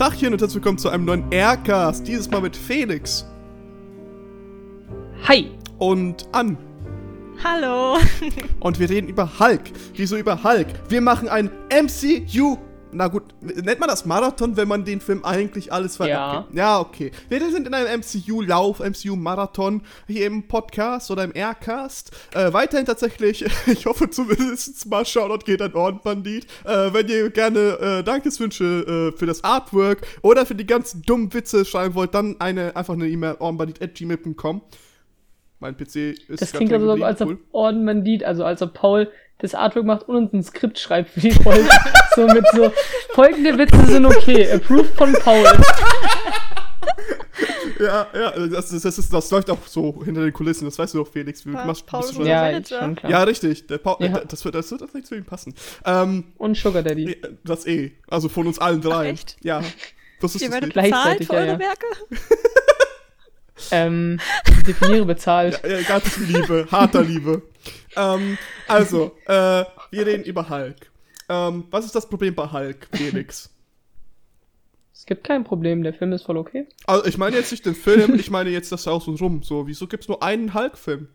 [0.00, 2.08] Dachchen und herzlich willkommen zu einem neuen Aircast.
[2.08, 3.26] Dieses Mal mit Felix
[5.28, 5.50] Hi!
[5.76, 6.56] und An.
[7.44, 7.98] Hallo.
[8.60, 9.60] Und wir reden über Hulk.
[9.92, 10.68] Wieso über Hulk?
[10.88, 12.56] Wir machen ein MCU.
[12.92, 16.40] Na gut, nennt man das Marathon, wenn man den Film eigentlich alles ver- Ja.
[16.40, 16.56] Okay.
[16.56, 17.10] Ja, okay.
[17.28, 22.10] Wir sind in einem MCU-Lauf, MCU-Marathon hier im Podcast oder im Aircast.
[22.34, 26.46] Äh, weiterhin tatsächlich, ich hoffe zumindest mal Shoutout geht an Ohrenbandit.
[26.64, 27.58] Äh, wenn ihr gerne
[28.00, 32.36] äh, Dankeswünsche äh, für das Artwork oder für die ganzen dummen Witze schreiben wollt, dann
[32.40, 34.62] eine, einfach eine E-Mail ohrenbandit.gmail.com.
[35.60, 35.96] Mein PC
[36.28, 37.38] ist Das klingt also, als ob cool.
[37.52, 41.30] Ordenbandit, also als ob Paul das Artwork macht und uns ein Skript schreibt für die
[41.30, 41.68] Folge.
[42.14, 42.72] So mit so,
[43.14, 45.44] folgende Witze sind okay, approved von Paul.
[47.78, 50.92] Ja, ja, das, das, das, ist, das läuft auch so hinter den Kulissen, das weißt
[50.92, 51.42] du doch, Felix.
[51.44, 52.94] Du machst, Paul bist Ja, Manager.
[53.08, 53.66] ja, richtig.
[53.68, 54.18] Der Paul, Ja.
[54.18, 55.54] äh, das, wird, das wird das nicht zu ihm passen.
[55.86, 57.16] Ähm, Und Sugar Daddy.
[57.42, 57.92] das eh.
[58.08, 59.08] Also von uns allen drei.
[59.08, 59.36] Ach, echt?
[59.42, 59.62] Ja.
[60.20, 61.58] Das ist Ihr werdet bezahlt Gleichzeitig, für ja, eure ja.
[61.58, 61.86] Werke?
[63.72, 64.18] Ähm,
[64.66, 65.60] definiere bezahlt.
[65.66, 67.42] Ja, ganz Liebe, harter Liebe.
[67.94, 70.89] Ähm, also, äh, wir reden über Hulk.
[71.30, 73.54] Ähm, was ist das Problem bei Hulk, Felix?
[74.92, 76.66] Es gibt kein Problem, der Film ist voll okay.
[76.86, 79.42] Also, ich meine jetzt nicht den Film, ich meine jetzt das Haus und rum.
[79.42, 81.08] So, wieso gibt's nur einen Hulk-Film?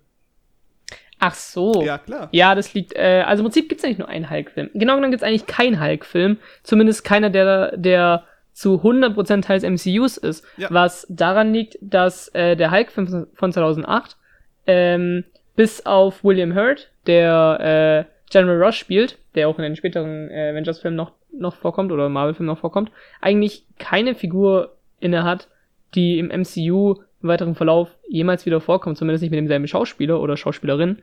[1.20, 1.84] Ach so.
[1.84, 2.30] Ja, klar.
[2.32, 4.72] Ja, das liegt, äh, also im Prinzip gibt es eigentlich nur einen Hulk-Film.
[4.74, 6.38] Genau genommen gibt es eigentlich keinen Hulk-Film.
[6.64, 10.44] Zumindest keiner, der, der zu 100% Teil des MCUs ist.
[10.58, 10.70] Ja.
[10.72, 14.18] Was daran liegt, dass äh, der Hulk-Film von 2008
[14.66, 20.30] ähm, bis auf William Hurt, der äh, General Ross spielt, der auch in den späteren
[20.30, 22.92] äh, Avengers-Filmen noch, noch vorkommt oder Marvel-Filmen noch vorkommt,
[23.22, 25.48] eigentlich keine Figur inne hat,
[25.94, 30.36] die im MCU im weiteren Verlauf jemals wieder vorkommt, zumindest nicht mit demselben Schauspieler oder
[30.36, 30.98] Schauspielerin.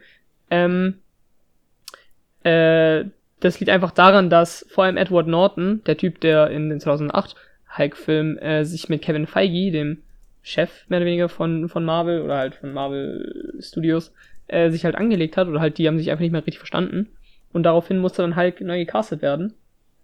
[0.50, 0.98] Ähm,
[2.42, 3.04] äh,
[3.40, 7.34] das liegt einfach daran, dass vor allem Edward Norton, der Typ, der in den 2008
[7.78, 10.02] Hulk-Film äh, sich mit Kevin Feige, dem
[10.42, 14.12] Chef mehr oder weniger von, von Marvel oder halt von Marvel Studios,
[14.48, 17.08] äh, sich halt angelegt hat oder halt die haben sich einfach nicht mehr richtig verstanden.
[17.52, 19.54] Und daraufhin musste dann Hulk neu gecastet werden,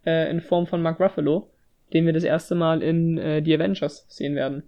[0.05, 1.49] äh, in Form von Mark Ruffalo,
[1.93, 4.63] den wir das erste Mal in äh, The Avengers sehen werden.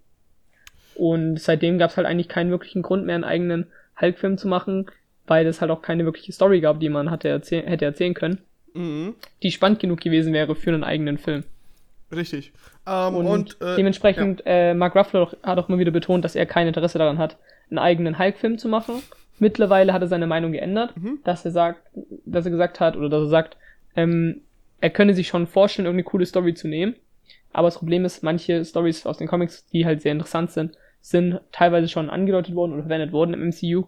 [0.95, 3.67] Und seitdem gab es halt eigentlich keinen wirklichen Grund mehr, einen eigenen
[4.01, 4.87] Hulk-Film zu machen,
[5.27, 8.39] weil es halt auch keine wirkliche Story gab, die man hatte erzäh hätte erzählen können,
[8.75, 9.15] Mhm.
[9.43, 11.45] die spannend genug gewesen wäre für einen eigenen Film.
[12.15, 12.53] Richtig.
[12.87, 16.47] Ähm, Und, und, äh, dementsprechend, äh, Mark Ruffalo hat auch immer wieder betont, dass er
[16.47, 17.37] kein Interesse daran hat,
[17.69, 19.03] einen eigenen Hulk-Film zu machen.
[19.41, 21.19] Mittlerweile hat er seine Meinung geändert, Mhm.
[21.25, 21.83] dass er sagt,
[22.25, 23.57] dass er gesagt hat, oder dass er sagt,
[23.97, 24.43] ähm,
[24.81, 26.95] er könne sich schon vorstellen, irgendeine coole Story zu nehmen.
[27.53, 31.41] Aber das Problem ist, manche Stories aus den Comics, die halt sehr interessant sind, sind
[31.53, 33.87] teilweise schon angedeutet worden oder verwendet worden im MCU.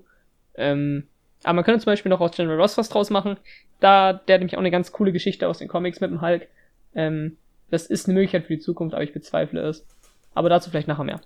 [0.54, 1.04] Ähm,
[1.44, 3.36] aber man könnte zum Beispiel noch aus General Ross was draus machen.
[3.80, 6.48] Da, der hat nämlich auch eine ganz coole Geschichte aus den Comics mit dem Hulk.
[6.94, 7.36] Ähm,
[7.70, 9.86] das ist eine Möglichkeit für die Zukunft, aber ich bezweifle es.
[10.34, 11.20] Aber dazu vielleicht nachher mehr.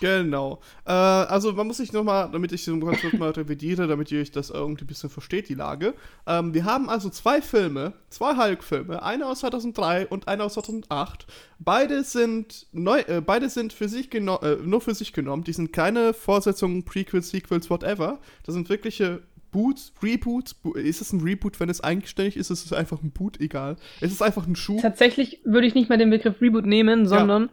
[0.00, 0.60] Genau.
[0.84, 4.30] Äh, also man muss sich nochmal, damit ich ganz kurz mal revidiere, damit ihr euch
[4.30, 5.94] das irgendwie ein bisschen versteht, die Lage.
[6.26, 11.26] Ähm, wir haben also zwei Filme, zwei Hulk-Filme, einer aus 2003 und einer aus 2008.
[11.58, 15.44] Beide sind neu, äh, beide sind für sich äh, nur für sich genommen.
[15.44, 18.18] Die sind keine Fortsetzungen, Prequels, Sequels, whatever.
[18.44, 20.54] Das sind wirkliche Boots, Reboots.
[20.54, 22.50] Bo ist es ein Reboot, wenn es eigenständig ist?
[22.50, 23.40] Ist es einfach ein Boot?
[23.40, 23.76] Egal.
[24.00, 24.78] Es ist einfach ein Schuh.
[24.80, 27.50] Tatsächlich würde ich nicht mal den Begriff Reboot nehmen, sondern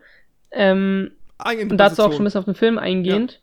[0.52, 1.12] ähm,
[1.44, 3.41] und dazu auch schon ein bisschen auf den Film eingehend.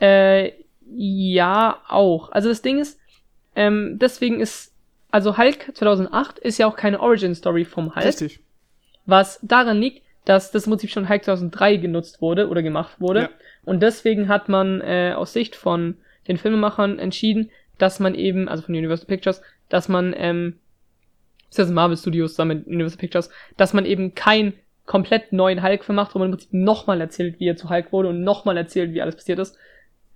[0.00, 0.52] Äh,
[0.94, 2.30] ja, auch.
[2.32, 2.98] Also das Ding ist,
[3.54, 4.74] ähm, deswegen ist,
[5.10, 8.40] also Hulk 2008 ist ja auch keine Origin-Story vom Hulk, Richtig.
[9.06, 13.20] was daran liegt, dass das im Prinzip schon Hulk 2003 genutzt wurde oder gemacht wurde.
[13.20, 13.30] Ja.
[13.64, 15.96] Und deswegen hat man äh, aus Sicht von
[16.28, 20.58] den Filmemachern entschieden, dass man eben, also von Universal Pictures, dass man, ähm,
[21.54, 24.54] das Marvel Studios zusammen mit Universal Pictures, dass man eben kein
[24.86, 28.08] komplett neuen Hulk-Film macht, wo man im Prinzip nochmal erzählt, wie er zu Hulk wurde
[28.08, 29.56] und nochmal erzählt, wie alles passiert ist.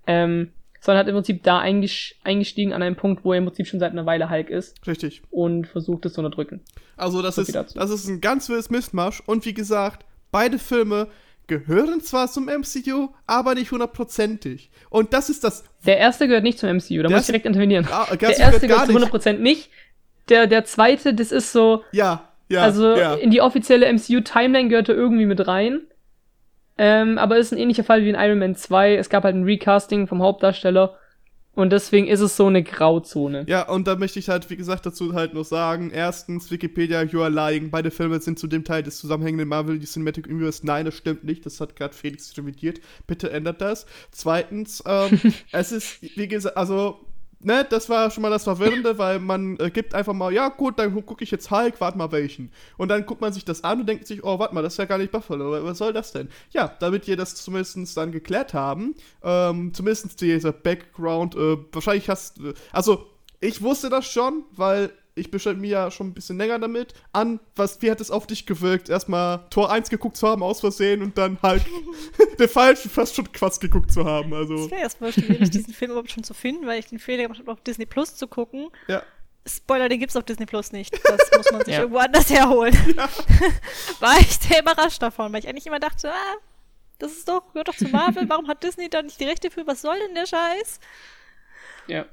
[0.05, 3.67] Ähm, sondern hat im Prinzip da einges- eingestiegen an einem Punkt, wo er im Prinzip
[3.67, 5.23] schon seit einer Weile Hulk ist Richtig.
[5.31, 6.61] und versucht es zu unterdrücken.
[6.95, 9.21] Also das So ist, das ist ein ganz wildes Mischmasch.
[9.25, 11.07] Und wie gesagt, beide Filme
[11.47, 14.69] gehören zwar zum MCU, aber nicht hundertprozentig.
[14.89, 15.63] Und das ist das...
[15.85, 17.87] Der erste gehört nicht zum MCU, da muss ich direkt intervenieren.
[17.89, 19.69] Ah, Der erste gehört gehört zu 100% nicht.
[20.29, 23.15] Der, der zweite, das ist so, Ja, ja, also ja.
[23.15, 25.81] in die offizielle MCU-Timeline gehört er irgendwie mit rein.
[26.77, 28.95] Ähm, aber ist ein ähnlicher Fall wie in Iron Man 2.
[28.95, 30.95] Es gab halt ein Recasting vom Hauptdarsteller.
[31.57, 33.43] Und deswegen ist es so eine Grauzone.
[33.47, 37.19] Ja, und da möchte ich halt, wie gesagt, dazu halt noch sagen, erstens, Wikipedia, you
[37.19, 40.63] are lying, beide Filme sind zu dem Teil des zusammenhängenden Marvel Cinematic Universe.
[40.63, 42.79] Nein, das stimmt nicht, das hat gerade Felix revidiert.
[43.07, 43.87] Bitte ändert das.
[44.11, 45.19] Zweitens, ähm,
[45.51, 46.99] es ist, wie gesagt, also,
[47.39, 50.79] ne, das war schon mal das Verwirrende, weil man äh, gibt einfach mal, ja gut,
[50.79, 52.51] dann gucke ich jetzt Hulk, warte mal welchen.
[52.77, 54.77] Und dann guckt man sich das an und denkt sich, oh, warte mal, das ist
[54.77, 56.29] ja gar nicht Buffalo, was soll das denn?
[56.51, 62.39] Ja, damit wir das zumindest dann geklärt haben, ähm, zumindest dieser Background, äh, wahrscheinlich hast,
[62.39, 63.07] äh, also
[63.39, 66.93] ich wusste das schon, weil ich beschäftige mich ja schon ein bisschen länger damit.
[67.13, 70.59] An, was, wie hat es auf dich gewirkt, erstmal Tor 1 geguckt zu haben, aus
[70.59, 71.65] Versehen und dann halt
[72.39, 74.33] der falschen fast schon Quatsch geguckt zu haben.
[74.33, 74.55] Also.
[74.55, 77.39] Es wäre erstmal schwierig, diesen Film überhaupt schon zu finden, weil ich den Fehler gemacht
[77.39, 78.69] habe, auf Disney Plus zu gucken.
[78.87, 79.03] Ja.
[79.47, 80.93] Spoiler, den gibt's auf Disney Plus nicht.
[81.05, 81.81] Das muss man sich ja.
[81.81, 82.75] irgendwo anders herholen.
[82.95, 83.09] Ja.
[83.99, 86.35] War ich sehr überrascht davon, weil ich eigentlich immer dachte, ah,
[86.99, 89.65] das ist doch, gehört doch zu Marvel, warum hat Disney da nicht die Rechte für?
[89.67, 90.79] Was soll denn der Scheiß?
[91.87, 92.05] Ja.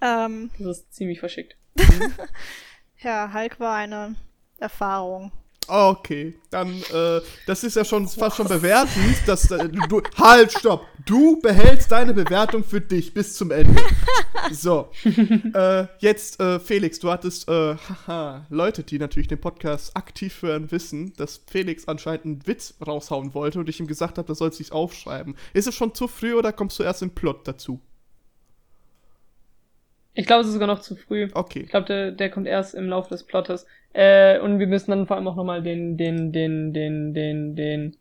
[0.00, 1.56] Ähm, das ist ziemlich verschickt.
[3.02, 4.14] ja, Hulk war eine
[4.58, 5.32] Erfahrung.
[5.72, 10.84] Okay, dann, äh, das ist ja schon fast schon bewertend, dass äh, du, halt, stopp,
[11.06, 13.80] du behältst deine Bewertung für dich bis zum Ende.
[14.52, 20.42] So, äh, jetzt, äh, Felix, du hattest, äh, haha, Leute, die natürlich den Podcast aktiv
[20.42, 24.38] hören, wissen, dass Felix anscheinend einen Witz raushauen wollte und ich ihm gesagt habe, das
[24.38, 25.36] soll sich aufschreiben.
[25.52, 27.80] Ist es schon zu früh oder kommst du erst im Plot dazu?
[30.14, 31.28] Ich glaube, es ist sogar noch zu früh.
[31.32, 31.60] Okay.
[31.60, 33.66] Ich glaube, der, der kommt erst im Laufe des Plottes.
[33.92, 37.96] Äh, und wir müssen dann vor allem auch nochmal den, den, den, den, den, den,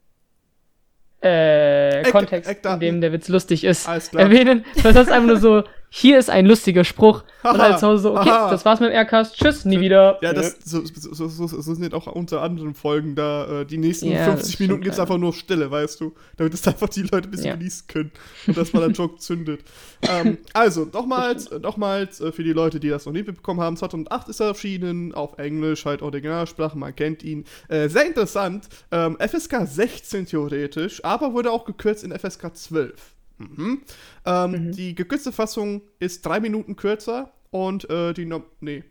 [1.21, 4.65] äh, Kontext, in dem der Witz lustig ist, erwähnen.
[4.83, 7.23] Das heißt einfach nur so, hier ist ein lustiger Spruch.
[7.43, 8.51] Haha, und als Hause so, okay, aha.
[8.51, 10.19] das war's mit dem Aircast, tschüss, nie wieder.
[10.21, 14.11] Ja, das so, so, so, so sind auch unter anderen Folgen da, äh, die nächsten
[14.11, 17.31] ja, 50 Minuten gibt's einfach nur Stille, weißt du, damit es einfach die Leute ein
[17.31, 17.55] bisschen ja.
[17.55, 18.11] genießen können
[18.45, 19.61] und dass man dann Joke zündet.
[20.01, 24.29] ähm, also, nochmals, nochmals äh, für die Leute, die das noch nie mitbekommen haben, 2008
[24.29, 27.45] ist er erschienen, auf Englisch, halt Originalsprache, man kennt ihn.
[27.69, 32.93] Äh, sehr interessant, ähm, FSK 16 theoretisch, aber wurde auch gekürzt in FSK 12.
[33.39, 33.81] Mhm.
[34.25, 34.71] Ähm, mhm.
[34.73, 38.83] Die gekürzte Fassung ist drei Minuten kürzer und äh, die no nee.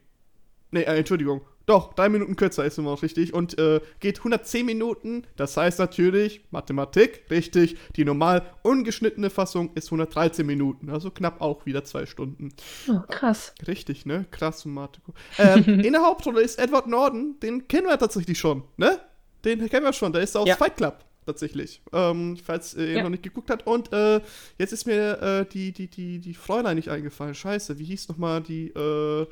[0.70, 1.42] Nee, äh, Entschuldigung.
[1.68, 5.24] Doch, drei Minuten kürzer ist immer noch richtig und äh, geht 110 Minuten.
[5.36, 11.66] Das heißt natürlich, Mathematik, richtig, die normal ungeschnittene Fassung ist 113 Minuten, also knapp auch
[11.66, 12.54] wieder zwei Stunden.
[12.88, 13.52] Oh, krass.
[13.66, 14.24] Richtig, ne?
[14.30, 15.12] Krass, Matiko.
[15.36, 18.98] Ähm, in der Hauptrolle ist Edward Norton, den kennen wir tatsächlich schon, ne?
[19.44, 20.56] Den kennen wir schon, der ist aus ja.
[20.56, 21.80] Fight Club tatsächlich.
[21.92, 23.02] Ähm, falls äh, ihr ja.
[23.02, 23.66] noch nicht geguckt habt.
[23.66, 24.20] Und äh,
[24.58, 27.34] jetzt ist mir äh, die, die, die, die Fräulein nicht eingefallen.
[27.34, 29.26] Scheiße, wie hieß nochmal die, äh,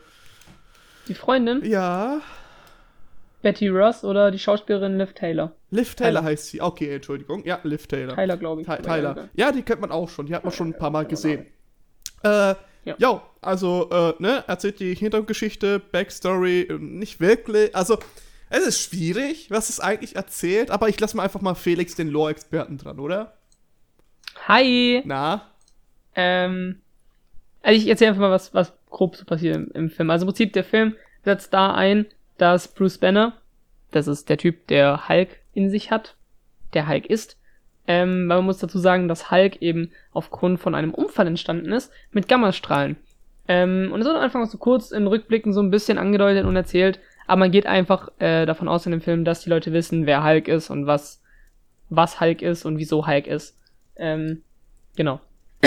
[1.08, 1.64] Die Freundin?
[1.64, 2.20] Ja.
[3.42, 5.52] Betty Ross oder die Schauspielerin Liv Taylor?
[5.70, 6.24] Liv Taylor, Tyler.
[6.24, 6.60] heißt sie.
[6.60, 7.44] Okay, Entschuldigung.
[7.44, 8.14] Ja, Liv Taylor.
[8.14, 8.66] Tyler, glaube ich.
[8.66, 9.28] Ty Tyler.
[9.34, 10.26] Ja, die kennt man auch schon.
[10.26, 11.46] Die hat man schon ein paar Mal gesehen.
[12.22, 12.54] Äh,
[12.84, 12.94] ja.
[12.98, 17.74] Jo, also, äh, ne, erzählt die Hintergrundgeschichte, Backstory, nicht wirklich.
[17.74, 17.98] Also,
[18.48, 22.08] es ist schwierig, was es eigentlich erzählt, aber ich lasse mal einfach mal Felix, den
[22.08, 23.36] Lore-Experten, dran, oder?
[24.46, 25.02] Hi!
[25.04, 25.50] Na?
[26.14, 26.80] Ähm.
[27.62, 30.10] Also ich erzähle einfach mal, was, was grob so passiert im, im Film.
[30.10, 30.94] Also im Prinzip, der Film
[31.24, 32.06] setzt da ein,
[32.38, 33.32] dass Bruce Banner,
[33.90, 36.14] das ist der Typ, der Hulk in sich hat,
[36.74, 37.36] der Hulk ist,
[37.88, 41.92] ähm, weil man muss dazu sagen, dass Hulk eben aufgrund von einem Unfall entstanden ist
[42.12, 42.96] mit Gammastrahlen.
[43.48, 46.56] Ähm, und es wird am Anfang so kurz in Rückblicken so ein bisschen angedeutet und
[46.56, 50.06] erzählt, aber man geht einfach äh, davon aus in dem Film, dass die Leute wissen,
[50.06, 51.22] wer Hulk ist und was,
[51.88, 53.58] was Hulk ist und wieso Hulk ist.
[53.96, 54.42] Ähm,
[54.96, 55.20] genau.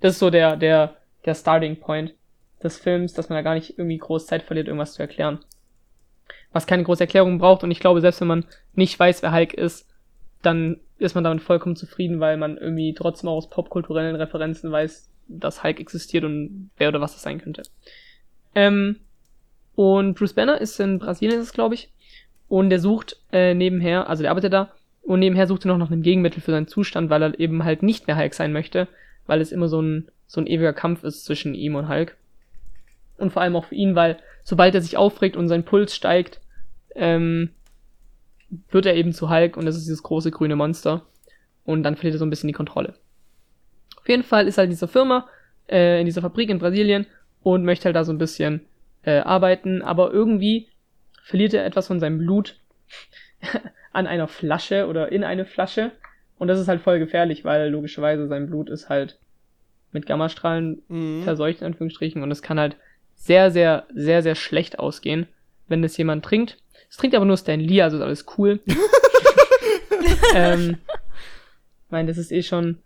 [0.00, 2.14] das ist so der, der, der Starting Point
[2.62, 5.38] des Films, dass man da gar nicht irgendwie groß Zeit verliert, irgendwas zu erklären.
[6.52, 8.44] Was keine große Erklärung braucht und ich glaube, selbst wenn man
[8.74, 9.88] nicht weiß, wer Hulk ist,
[10.42, 15.08] dann ist man damit vollkommen zufrieden, weil man irgendwie trotzdem auch aus popkulturellen Referenzen weiß,
[15.28, 17.62] dass Hulk existiert und wer oder was das sein könnte.
[18.54, 18.96] Ähm,
[19.80, 21.90] und Bruce Banner ist in Brasilien, ist es, glaube ich.
[22.48, 25.90] Und der sucht äh, nebenher, also der arbeitet da, und nebenher sucht er noch nach
[25.90, 28.88] einem Gegenmittel für seinen Zustand, weil er eben halt nicht mehr Hulk sein möchte,
[29.26, 32.18] weil es immer so ein, so ein ewiger Kampf ist zwischen ihm und Hulk.
[33.16, 36.42] Und vor allem auch für ihn, weil sobald er sich aufregt und sein Puls steigt,
[36.94, 37.48] ähm,
[38.68, 41.06] wird er eben zu Hulk und das ist dieses große grüne Monster.
[41.64, 42.96] Und dann verliert er so ein bisschen die Kontrolle.
[43.96, 45.26] Auf jeden Fall ist er in dieser Firma,
[45.70, 47.06] äh, in dieser Fabrik in Brasilien
[47.42, 48.66] und möchte halt da so ein bisschen
[49.02, 50.68] äh, arbeiten, aber irgendwie
[51.22, 52.58] verliert er etwas von seinem Blut
[53.92, 55.92] an einer Flasche oder in eine Flasche.
[56.38, 59.18] Und das ist halt voll gefährlich, weil logischerweise sein Blut ist halt
[59.92, 61.22] mit Gammastrahlen mhm.
[61.22, 62.22] verseucht, in Anführungsstrichen.
[62.22, 62.76] Und es kann halt
[63.14, 65.26] sehr, sehr, sehr, sehr schlecht ausgehen,
[65.68, 66.58] wenn das jemand trinkt.
[66.88, 68.60] Es trinkt aber nur Stan Lee, also ist alles cool.
[70.34, 70.78] ähm,
[71.84, 72.78] ich meine, das ist eh schon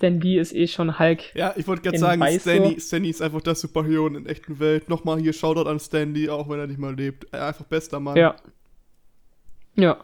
[0.00, 1.34] Stan Lee ist eh schon Hulk.
[1.34, 4.88] Ja, ich wollte gerade sagen, Stanley, Stanley ist einfach das Superhero in der echten Welt.
[4.88, 7.34] Nochmal hier Shoutout an Stanley, auch wenn er nicht mal lebt.
[7.34, 8.16] Einfach bester Mann.
[8.16, 8.34] Ja.
[9.76, 10.02] Ja.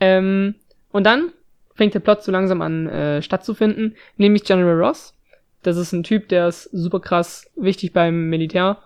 [0.00, 0.54] Ähm,
[0.92, 1.30] und dann
[1.74, 5.14] fängt der Plot so langsam an äh, stattzufinden, nämlich General Ross
[5.62, 8.78] Das ist ein Typ, der ist super krass wichtig beim Militär.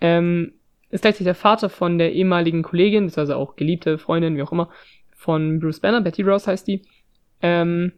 [0.00, 0.54] Ähm,
[0.88, 4.52] ist gleichzeitig der Vater von der ehemaligen Kollegin, ist also auch geliebte Freundin, wie auch
[4.52, 4.70] immer,
[5.14, 6.80] von Bruce Banner, Betty Ross heißt die.
[7.42, 7.92] Ähm,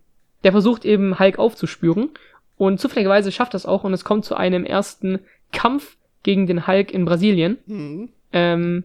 [0.44, 2.10] der versucht eben Hulk aufzuspüren
[2.56, 5.20] und zufälligerweise schafft das auch und es kommt zu einem ersten
[5.52, 7.58] Kampf gegen den Hulk in Brasilien.
[7.66, 8.08] Mhm.
[8.32, 8.84] Ähm,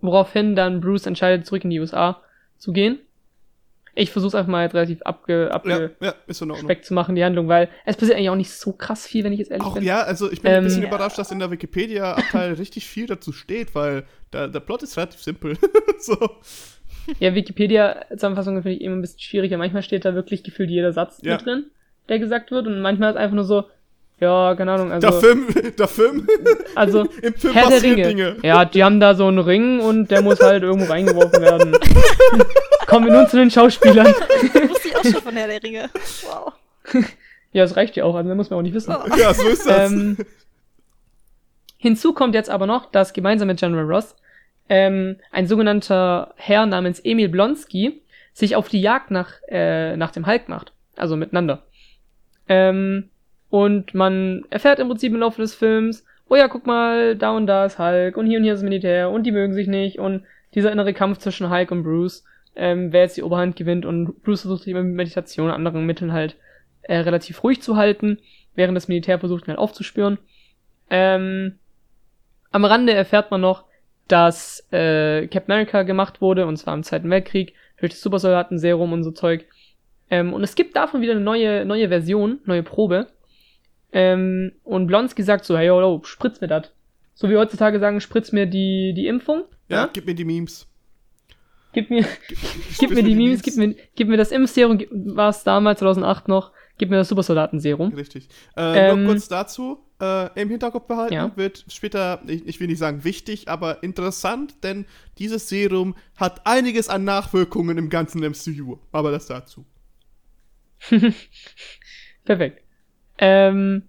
[0.00, 2.20] woraufhin dann Bruce entscheidet, zurück in die USA
[2.58, 2.98] zu gehen.
[3.96, 6.14] Ich versuche es einfach mal jetzt relativ abge, Ja, abge ja.
[6.58, 9.32] Speck zu machen, die Handlung, weil es passiert eigentlich auch nicht so krass viel, wenn
[9.32, 9.84] ich jetzt ehrlich Auch bin.
[9.84, 10.88] ja, also ich bin ein Ähm, bisschen Ja.
[10.88, 15.22] überrascht, dass in der Wikipedia-Abteil richtig viel dazu steht, weil der, der Plot ist relativ
[15.22, 15.56] simpel.
[16.00, 16.16] so.
[17.18, 19.58] Ja, Wikipedia-Zusammenfassungen finde ich immer ein bisschen schwieriger.
[19.58, 21.32] Manchmal steht da wirklich gefühlt jeder Satz Ja.
[21.36, 21.64] mit drin,
[22.08, 23.64] der gesagt wird, und manchmal ist einfach nur so,
[24.20, 25.46] ja, keine Ahnung, also, der Film,
[25.76, 26.28] der Film,
[26.74, 28.02] also im Film Herr der Ringe.
[28.08, 28.36] Dinge.
[28.42, 31.72] Ja, die haben da so einen Ring und der muss halt irgendwo reingeworfen werden.
[32.86, 34.06] Kommen wir nun zu den Schauspielern.
[34.68, 35.90] Wusste ich auch schon von Herr der Ringe.
[36.22, 36.52] Wow.
[37.52, 38.94] Ja, das reicht ja auch, also da muss man auch nicht wissen.
[38.94, 39.16] Oh.
[39.16, 39.90] Ja, so ist das.
[39.90, 40.16] Ähm,
[41.76, 44.14] hinzu kommt jetzt aber noch, dass gemeinsam mit General Ross
[44.68, 48.02] ähm, ein sogenannter Herr namens Emil Blonsky
[48.32, 50.72] sich auf die Jagd nach, äh, nach dem Hulk macht.
[50.96, 51.62] Also miteinander.
[52.48, 53.10] Ähm,
[53.50, 57.46] und man erfährt im Prinzip im Laufe des Films, oh ja, guck mal, da und
[57.46, 59.98] da ist Hulk und hier und hier ist das Militär und die mögen sich nicht
[59.98, 62.24] und dieser innere Kampf zwischen Hulk und Bruce,
[62.56, 66.12] ähm, wer jetzt die Oberhand gewinnt und Bruce versucht sich mit Meditation und anderen Mitteln
[66.12, 66.36] halt
[66.82, 68.18] äh, relativ ruhig zu halten,
[68.54, 70.18] während das Militär versucht ihn halt aufzuspüren.
[70.90, 71.58] Ähm,
[72.50, 73.64] am Rande erfährt man noch,
[74.08, 79.02] dass äh, Captain America gemacht wurde, und zwar im Zweiten Weltkrieg, durch das Supersoldaten-Serum und
[79.02, 79.46] so Zeug.
[80.10, 83.06] Ähm, und es gibt davon wieder eine neue, neue Version, neue Probe.
[83.92, 86.72] Ähm, und Blonsky sagt so, hey, yo, spritz mir das.
[87.14, 89.44] So wie heutzutage sagen, spritz mir die, die Impfung.
[89.68, 90.68] ja, gib mir die Memes.
[91.72, 92.04] Gib mir,
[92.78, 96.28] gib mir die Memes, gib mir, gib mir das Impfserum, gib- war es damals 2008
[96.28, 97.94] noch, gib mir das Supersoldatenserum.
[97.94, 98.28] Richtig.
[98.56, 101.32] Äh, Ähm, nur kurz dazu, äh, im Hinterkopf behalten, Ja.
[101.36, 104.86] wird später, ich, ich will nicht sagen wichtig, aber interessant, denn
[105.18, 108.78] dieses Serum hat einiges an Nachwirkungen im ganzen MCU.
[108.92, 109.64] Aber das dazu.
[112.24, 112.62] Perfekt.
[113.18, 113.84] Ähm,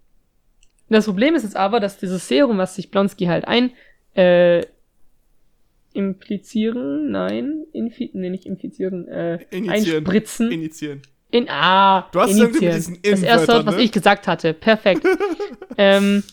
[0.89, 3.71] das Problem ist jetzt aber, dass dieses Serum, was sich Blonsky halt ein,
[4.13, 4.63] äh,
[5.93, 9.69] implizieren, nein, infi nee, nicht infizieren, äh, Initiieren.
[10.05, 10.51] einspritzen.
[10.51, 11.01] Initiieren.
[11.31, 13.81] In, ah, Du hast mit diesen Das erste Wort, was ne?
[13.81, 14.53] ich gesagt hatte.
[14.53, 15.05] Perfekt.
[15.77, 16.23] ähm,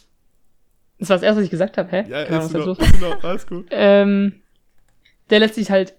[0.99, 2.05] das war das erste, was ich gesagt habe, hä?
[2.09, 3.67] Ja, Keine Ahnung, ist was noch, ist noch, alles gut.
[3.71, 4.35] Ähm,
[5.31, 5.95] der lässt sich halt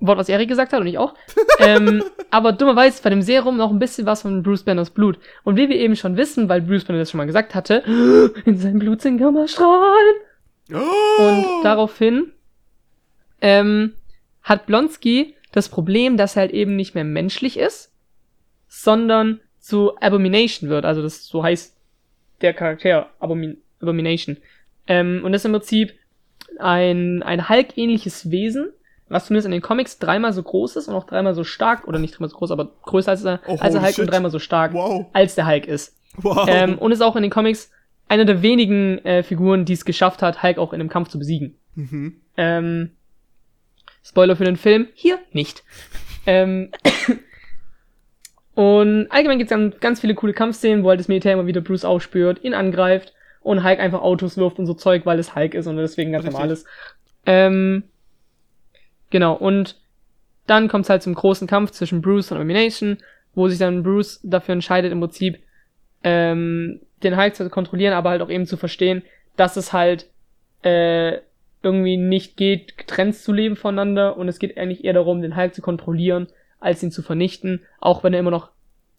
[0.00, 1.14] Wort, was Erik gesagt hat und ich auch.
[1.58, 5.18] ähm, aber dummerweise bei dem Serum noch ein bisschen was von Bruce Banners Blut.
[5.44, 7.82] Und wie wir eben schon wissen, weil Bruce Banner das schon mal gesagt hatte,
[8.44, 10.14] in seinem Blut sind Gammastrahlen.
[10.72, 11.22] Oh!
[11.22, 12.32] Und daraufhin
[13.40, 13.92] ähm,
[14.42, 17.92] hat Blonsky das Problem, dass er halt eben nicht mehr menschlich ist,
[18.82, 20.84] sondern zu Abomination wird.
[20.84, 21.76] Also das so heißt
[22.40, 24.36] der Charakter Abomin Abomination.
[24.86, 25.94] Ähm, und das ist im Prinzip
[26.58, 28.70] ein, ein Hulk-ähnliches Wesen,
[29.08, 31.98] was zumindest in den Comics dreimal so groß ist und auch dreimal so stark, oder
[31.98, 34.00] nicht dreimal so groß, aber größer als, er, Oh, als der Hulk shit.
[34.00, 35.06] und dreimal so stark, Wow.
[35.12, 35.96] als der Hulk ist.
[36.16, 36.46] Wow.
[36.48, 37.70] Ähm, und ist auch in den Comics
[38.08, 41.18] einer der wenigen äh, Figuren, die es geschafft hat, Hulk auch in einem Kampf zu
[41.18, 41.54] besiegen.
[41.74, 42.20] mhm.
[42.36, 42.90] Ähm,
[44.02, 45.62] Spoiler für den Film, hier nicht.
[46.26, 46.70] Ähm,
[48.54, 51.60] und allgemein gibt es dann ganz viele coole Kampfszenen, wo halt das Militär immer wieder
[51.60, 55.54] Bruce aufspürt, ihn angreift und Hulk einfach Autos wirft und so Zeug, weil es Hulk
[55.54, 56.38] ist und deswegen ganz Richtig.
[56.38, 56.66] normal ist.
[57.26, 57.84] Ähm,
[59.10, 59.76] genau, und
[60.46, 62.98] dann kommt es halt zum großen Kampf zwischen Bruce und Abomination,
[63.34, 65.38] wo sich dann Bruce dafür entscheidet, im Prinzip
[66.04, 69.02] ähm, den Hulk zu kontrollieren, aber halt auch eben zu verstehen,
[69.36, 70.06] dass es halt
[70.62, 71.18] äh,
[71.62, 75.54] irgendwie nicht geht, getrennt zu leben voneinander und es geht eigentlich eher darum, den Hulk
[75.54, 76.28] zu kontrollieren,
[76.64, 78.50] als ihn zu vernichten, auch wenn er immer noch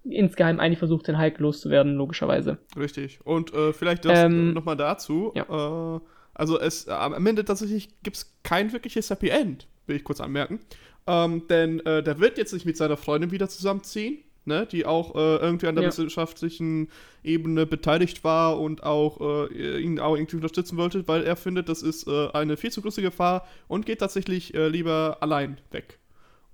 [0.04, 2.60] insgeheim eigentlich versucht, den Hulk loszuwerden, logischerweise.
[2.78, 3.20] Richtig.
[3.26, 5.32] Und äh, vielleicht das Ähm, äh, nochmal dazu.
[5.36, 5.96] ja.
[5.96, 6.00] Äh,
[6.36, 10.60] also es, am Ende tatsächlich gibt es kein wirkliches Happy End, will ich kurz anmerken.
[11.08, 15.16] Ähm, denn äh, der wird jetzt nicht mit seiner Freundin wieder zusammenziehen, ne, die auch
[15.16, 15.90] äh, irgendwie an der Ja.
[15.90, 16.90] wissenschaftlichen
[17.24, 21.82] Ebene beteiligt war und auch äh, ihn auch irgendwie unterstützen wollte, weil er findet, das
[21.82, 26.00] ist äh, eine viel zu große Gefahr und geht tatsächlich äh, lieber allein weg.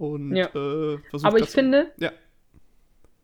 [0.01, 0.47] Und Ja.
[0.55, 2.11] äh, Aber ich das- finde, Ja.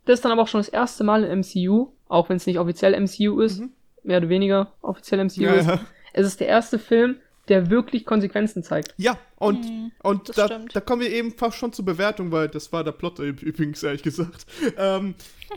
[0.05, 2.59] das ist dann aber auch schon das erste Mal im MCU, auch wenn es nicht
[2.59, 3.71] offiziell MCU ist, Mhm.
[4.03, 5.67] mehr oder weniger offiziell MCU Ja, ist.
[5.67, 5.79] ja.
[6.13, 7.17] Es ist der erste Film,
[7.47, 8.93] der wirklich Konsequenzen zeigt.
[8.97, 12.71] Ja, und, Mhm, und da, da kommen wir eben fast schon zur Bewertung, weil das
[12.71, 14.45] war der Plot üb- übrigens, ehrlich gesagt.
[14.77, 15.15] Ähm,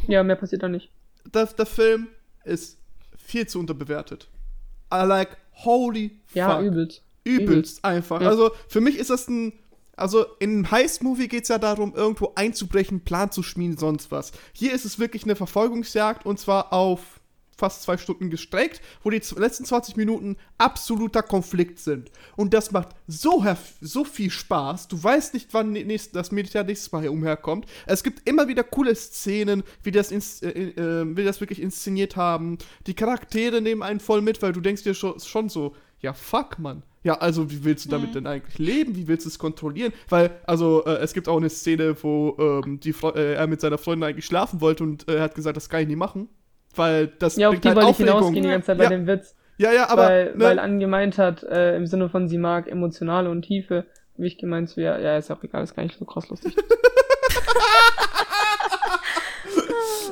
[0.08, 0.90] Ja, mehr passiert da nicht.
[1.34, 2.06] der, der Film
[2.44, 2.78] ist
[3.18, 4.28] viel zu unterbewertet.
[4.92, 6.64] I like, holy Ja, fuck.
[6.66, 7.02] übelst.
[7.24, 7.84] Übelst übelst.
[7.84, 8.22] einfach.
[8.22, 8.28] Ja.
[8.28, 9.52] Also für mich ist das ein,
[10.00, 14.32] also in einem Heist-Movie geht es ja darum, irgendwo einzubrechen, Plan zu schmieden, sonst was.
[14.52, 17.20] Hier ist es wirklich eine Verfolgungsjagd und zwar auf
[17.60, 22.10] fast zwei Stunden gestreckt, wo die letzten 20 Minuten absoluter Konflikt sind.
[22.34, 23.44] Und das macht so,
[23.80, 24.88] so viel Spaß.
[24.88, 27.66] Du weißt nicht, wann nächst, das Militär nächstes Mal hier umherkommt.
[27.86, 32.16] Es gibt immer wieder coole Szenen, wie das, ins, äh, äh, wie das wirklich inszeniert
[32.16, 32.58] haben.
[32.86, 36.58] Die Charaktere nehmen einen voll mit, weil du denkst dir schon, schon so, ja fuck,
[36.58, 36.82] Mann.
[37.02, 38.14] Ja, also wie willst du damit mhm.
[38.14, 38.94] denn eigentlich leben?
[38.94, 39.92] Wie willst du es kontrollieren?
[40.08, 43.78] Weil, also äh, es gibt auch eine Szene, wo ähm, die äh, er mit seiner
[43.78, 46.28] Freundin eigentlich schlafen wollte und äh, er hat gesagt, das kann ich nicht machen.
[46.74, 49.34] Weil das Ja, auf die halt wollte ich hinausgehen die ganze Zeit bei dem Witz.
[49.56, 50.08] Ja, ja, aber.
[50.08, 50.44] Weil, ne?
[50.44, 54.38] weil Anne gemeint hat, äh, im Sinne von sie mag emotionale und Tiefe, wie ich
[54.38, 56.54] gemeint so, ja, ja, ist auch egal, ist gar nicht so krass lustig.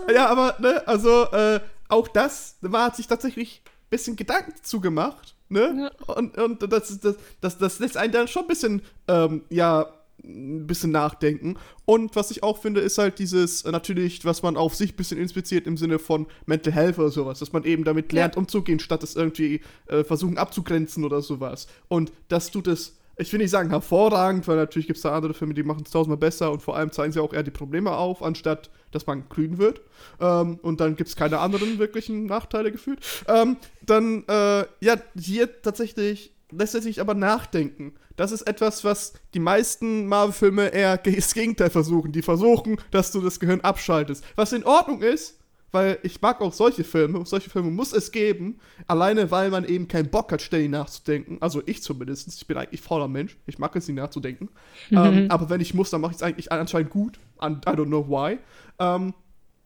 [0.14, 5.90] ja, aber, ne, also, äh, auch das, war hat sich tatsächlich bisschen Gedanken zugemacht, ne?
[6.08, 6.14] Ja.
[6.14, 9.92] Und, und das, das, das, das lässt einen dann schon ein bisschen, ähm, ja,
[10.24, 11.56] ein bisschen nachdenken.
[11.84, 14.96] Und was ich auch finde, ist halt dieses, äh, natürlich, was man auf sich ein
[14.96, 18.38] bisschen inspiziert im Sinne von Mental Health oder sowas, dass man eben damit lernt, ja.
[18.38, 21.68] umzugehen, statt es irgendwie äh, versuchen abzugrenzen oder sowas.
[21.86, 25.34] Und das tut es, ich will nicht sagen hervorragend, weil natürlich gibt es da andere
[25.34, 27.92] Filme, die machen es tausendmal besser und vor allem zeigen sie auch eher die Probleme
[27.92, 29.82] auf, anstatt dass man grün wird.
[30.20, 33.00] Ähm, und dann gibt es keine anderen wirklichen Nachteile gefühlt.
[33.26, 37.94] Ähm, dann, äh, ja, hier tatsächlich lässt er sich aber nachdenken.
[38.16, 42.12] Das ist etwas, was die meisten Marvel-Filme eher das Gegenteil versuchen.
[42.12, 44.24] Die versuchen, dass du das Gehirn abschaltest.
[44.36, 45.37] Was in Ordnung ist,
[45.70, 47.24] weil ich mag auch solche Filme.
[47.26, 48.58] Solche Filme muss es geben.
[48.86, 51.38] Alleine, weil man eben keinen Bock hat, ständig nachzudenken.
[51.40, 52.28] Also ich zumindest.
[52.28, 53.36] Ich bin eigentlich fauler Mensch.
[53.46, 54.48] Ich mag es nicht nachzudenken.
[54.90, 54.98] Mhm.
[54.98, 57.18] Ähm, aber wenn ich muss, dann mache ich es eigentlich anscheinend gut.
[57.42, 58.38] I don't know why.
[58.78, 59.14] Ähm,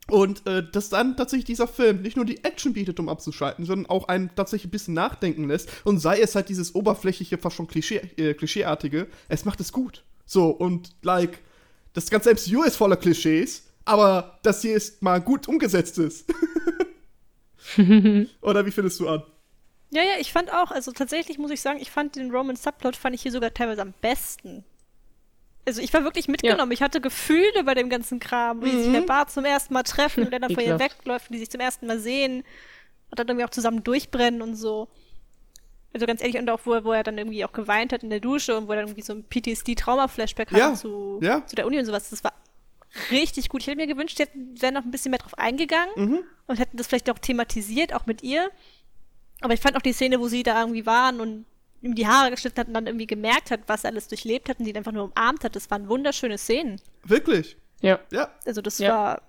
[0.08, 3.88] und äh, dass dann tatsächlich dieser Film nicht nur die Action bietet, um abzuschalten, sondern
[3.88, 5.70] auch einen tatsächlich ein bisschen nachdenken lässt.
[5.84, 10.04] Und sei es halt dieses oberflächliche, fast schon Klischee, äh, Klischeeartige, es macht es gut.
[10.26, 11.38] So, und like,
[11.92, 16.32] das ganze MCU ist voller Klischees, aber das hier ist mal gut umgesetzt ist.
[18.42, 19.22] Oder wie findest du an?
[19.90, 22.96] Ja, ja, ich fand auch, also tatsächlich muss ich sagen, ich fand den Roman Subplot
[22.96, 24.64] fand ich hier sogar teilweise am besten
[25.66, 26.70] also ich war wirklich mitgenommen.
[26.70, 26.74] Ja.
[26.74, 28.82] Ich hatte Gefühle bei dem ganzen Kram, wie mhm.
[28.82, 31.38] sich der Bart zum ersten Mal treffen und der dann von ihr wegläuft und die
[31.38, 32.44] sich zum ersten Mal sehen
[33.10, 34.88] und dann irgendwie auch zusammen durchbrennen und so.
[35.94, 38.10] Also ganz ehrlich, und auch wo er, wo er dann irgendwie auch geweint hat in
[38.10, 40.68] der Dusche und wo er dann irgendwie so ein PTSD-Trauma-Flashback ja.
[40.68, 41.46] hatte zu, ja.
[41.46, 42.08] zu der Uni und sowas.
[42.08, 42.32] Das war
[43.10, 43.62] richtig gut.
[43.62, 46.18] Ich hätte mir gewünscht, die wären noch ein bisschen mehr drauf eingegangen mhm.
[46.46, 48.50] und hätten das vielleicht auch thematisiert, auch mit ihr.
[49.40, 51.46] Aber ich fand auch die Szene, wo sie da irgendwie waren und
[51.80, 54.60] ihm die Haare geschnitten hat und dann irgendwie gemerkt hat, was er alles durchlebt hat
[54.60, 55.56] und ihn einfach nur umarmt hat.
[55.56, 56.80] Das waren wunderschöne Szenen.
[57.04, 57.56] Wirklich?
[57.80, 57.98] Ja.
[58.12, 58.30] Ja.
[58.46, 58.88] Also das ja.
[58.90, 59.22] war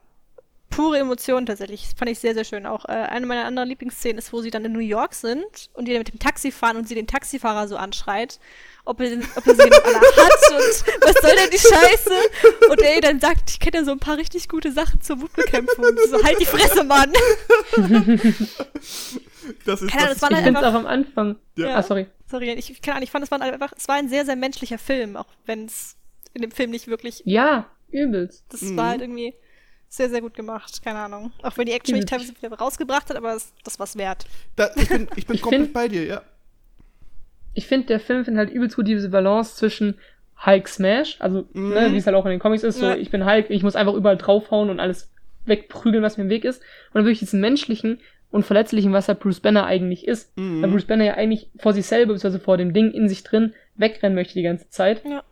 [0.75, 1.83] pure Emotion tatsächlich.
[1.83, 2.65] Das fand ich sehr, sehr schön.
[2.65, 5.87] Auch äh, eine meiner anderen Lieblingsszenen ist, wo sie dann in New York sind und
[5.87, 8.39] die mit dem Taxi fahren und sie den Taxifahrer so anschreit,
[8.85, 12.69] ob er, ob er sie noch alle hat und was soll denn die Scheiße?
[12.69, 15.85] Und er dann sagt, ich kenne ja so ein paar richtig gute Sachen zur Wutbekämpfung.
[15.85, 17.11] Und so, halt die Fresse, Mann!
[19.65, 21.35] das ist, Keine das, das ich finde es auch am Anfang.
[21.55, 21.77] Ja.
[21.77, 24.25] Ah, sorry sorry, ich, keine Ahnung, ich fand, es war einfach, es war ein sehr,
[24.25, 25.95] sehr menschlicher Film, auch wenn es
[26.33, 27.21] in dem Film nicht wirklich.
[27.25, 28.43] Ja, übelst.
[28.49, 28.77] Das mhm.
[28.77, 29.35] war halt irgendwie
[29.95, 31.31] sehr, sehr gut gemacht, keine Ahnung.
[31.41, 34.25] Auch wenn die Action mich teilweise wieder rausgebracht hat, aber es, das war's wert.
[34.55, 36.21] Da, ich bin, ich bin ich komplett find, bei dir, ja.
[37.53, 39.99] Ich finde, der Film findet halt übelst gut diese Balance zwischen
[40.45, 41.69] Hulk Smash, also, ne, mhm.
[41.69, 42.95] ne, wie es halt auch in den Comics ist, so, ja.
[42.95, 45.11] ich bin Hulk, ich muss einfach überall draufhauen und alles
[45.45, 46.61] wegprügeln, was mir im Weg ist.
[46.61, 47.99] Und dann wirklich diesen menschlichen,
[48.33, 50.35] und Verletzlichen, was halt Bruce Banner eigentlich ist.
[50.35, 50.63] Mhm.
[50.63, 53.53] Weil Bruce Banner ja eigentlich vor sich selber, beziehungsweise vor dem Ding in sich drin
[53.75, 55.03] wegrennen möchte die ganze Zeit.
[55.05, 55.23] Ja.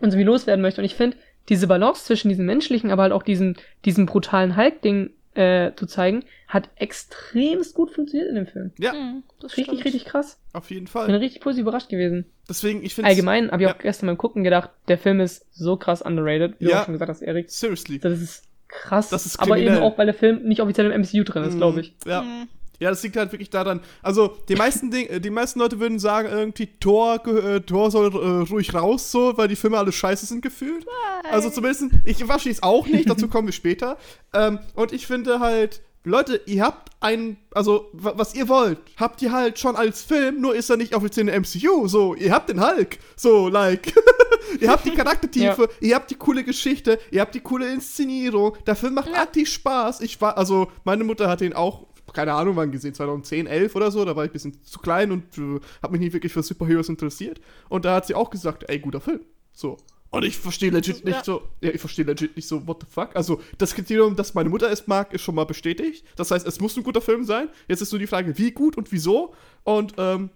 [0.00, 0.80] Und so wie loswerden möchte.
[0.80, 5.10] Und ich finde, diese Balance zwischen diesem menschlichen, aber halt auch diesem, diesem brutalen Hulk-Ding
[5.34, 8.72] äh, zu zeigen, hat extremst gut funktioniert in dem Film.
[8.78, 8.92] Ja.
[8.92, 9.84] Mhm, richtig, stimmt.
[9.84, 10.38] richtig krass.
[10.52, 11.06] Auf jeden Fall.
[11.06, 12.26] Bin richtig positiv überrascht gewesen.
[12.48, 13.74] Deswegen, ich finde Allgemein habe ich ja.
[13.74, 16.70] auch gestern beim Gucken gedacht, der Film ist so krass underrated, wie ja.
[16.70, 17.50] du auch schon gesagt hast, Erik.
[17.50, 17.98] Seriously.
[17.98, 19.08] Das ist krass.
[19.08, 21.80] Das ist aber eben auch, weil der Film nicht offiziell im MCU drin ist, glaube
[21.80, 21.94] ich.
[22.04, 22.22] Ja.
[22.22, 22.48] Mhm.
[22.82, 23.80] Ja, das liegt halt wirklich daran.
[24.02, 28.12] Also, die meisten, Ding, äh, die meisten Leute würden sagen, irgendwie, Thor, äh, Thor soll
[28.12, 30.84] äh, ruhig raus, so, weil die Filme alle scheiße sind gefühlt.
[30.84, 31.32] Nein.
[31.32, 33.96] Also, zumindest, ich wasche es auch nicht, dazu kommen wir später.
[34.34, 39.30] Ähm, und ich finde halt, Leute, ihr habt ein, also, was ihr wollt, habt ihr
[39.30, 42.60] halt schon als Film, nur ist er nicht offiziell in MCU, so, ihr habt den
[42.60, 43.94] Hulk, so, like,
[44.60, 45.88] ihr habt die Charaktertiefe, ja.
[45.88, 49.20] ihr habt die coole Geschichte, ihr habt die coole Inszenierung, der Film macht ja.
[49.20, 53.46] artig Spaß, ich war, also, meine Mutter hat den auch keine Ahnung wann gesehen, 2010,
[53.46, 56.12] 11 oder so, da war ich ein bisschen zu klein und äh, habe mich nicht
[56.12, 57.40] wirklich für Superheroes interessiert.
[57.68, 59.20] Und da hat sie auch gesagt, ey, guter Film.
[59.52, 59.76] So.
[60.10, 61.24] Und ich verstehe legit nicht ja.
[61.24, 63.16] so, ja, ich verstehe legit nicht so, what the fuck.
[63.16, 66.04] Also, das Kriterium, dass meine Mutter es mag, ist schon mal bestätigt.
[66.16, 67.48] Das heißt, es muss ein guter Film sein.
[67.66, 69.34] Jetzt ist nur die Frage, wie gut und wieso.
[69.64, 70.28] Und, ähm,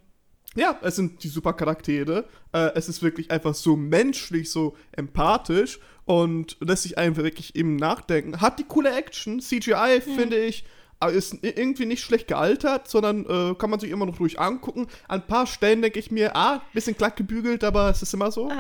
[0.55, 2.25] ja, es sind die super Charaktere.
[2.53, 7.77] Äh, es ist wirklich einfach so menschlich, so empathisch und lässt sich einfach wirklich eben
[7.77, 8.41] nachdenken.
[8.41, 9.41] Hat die coole Action.
[9.41, 10.15] CGI, mhm.
[10.15, 10.65] finde ich,
[11.01, 14.87] ist irgendwie nicht schlecht gealtert, sondern äh, kann man sich immer noch ruhig angucken.
[15.09, 18.31] An ein paar Stellen denke ich mir, ah, bisschen glatt gebügelt, aber es ist immer
[18.31, 18.51] so.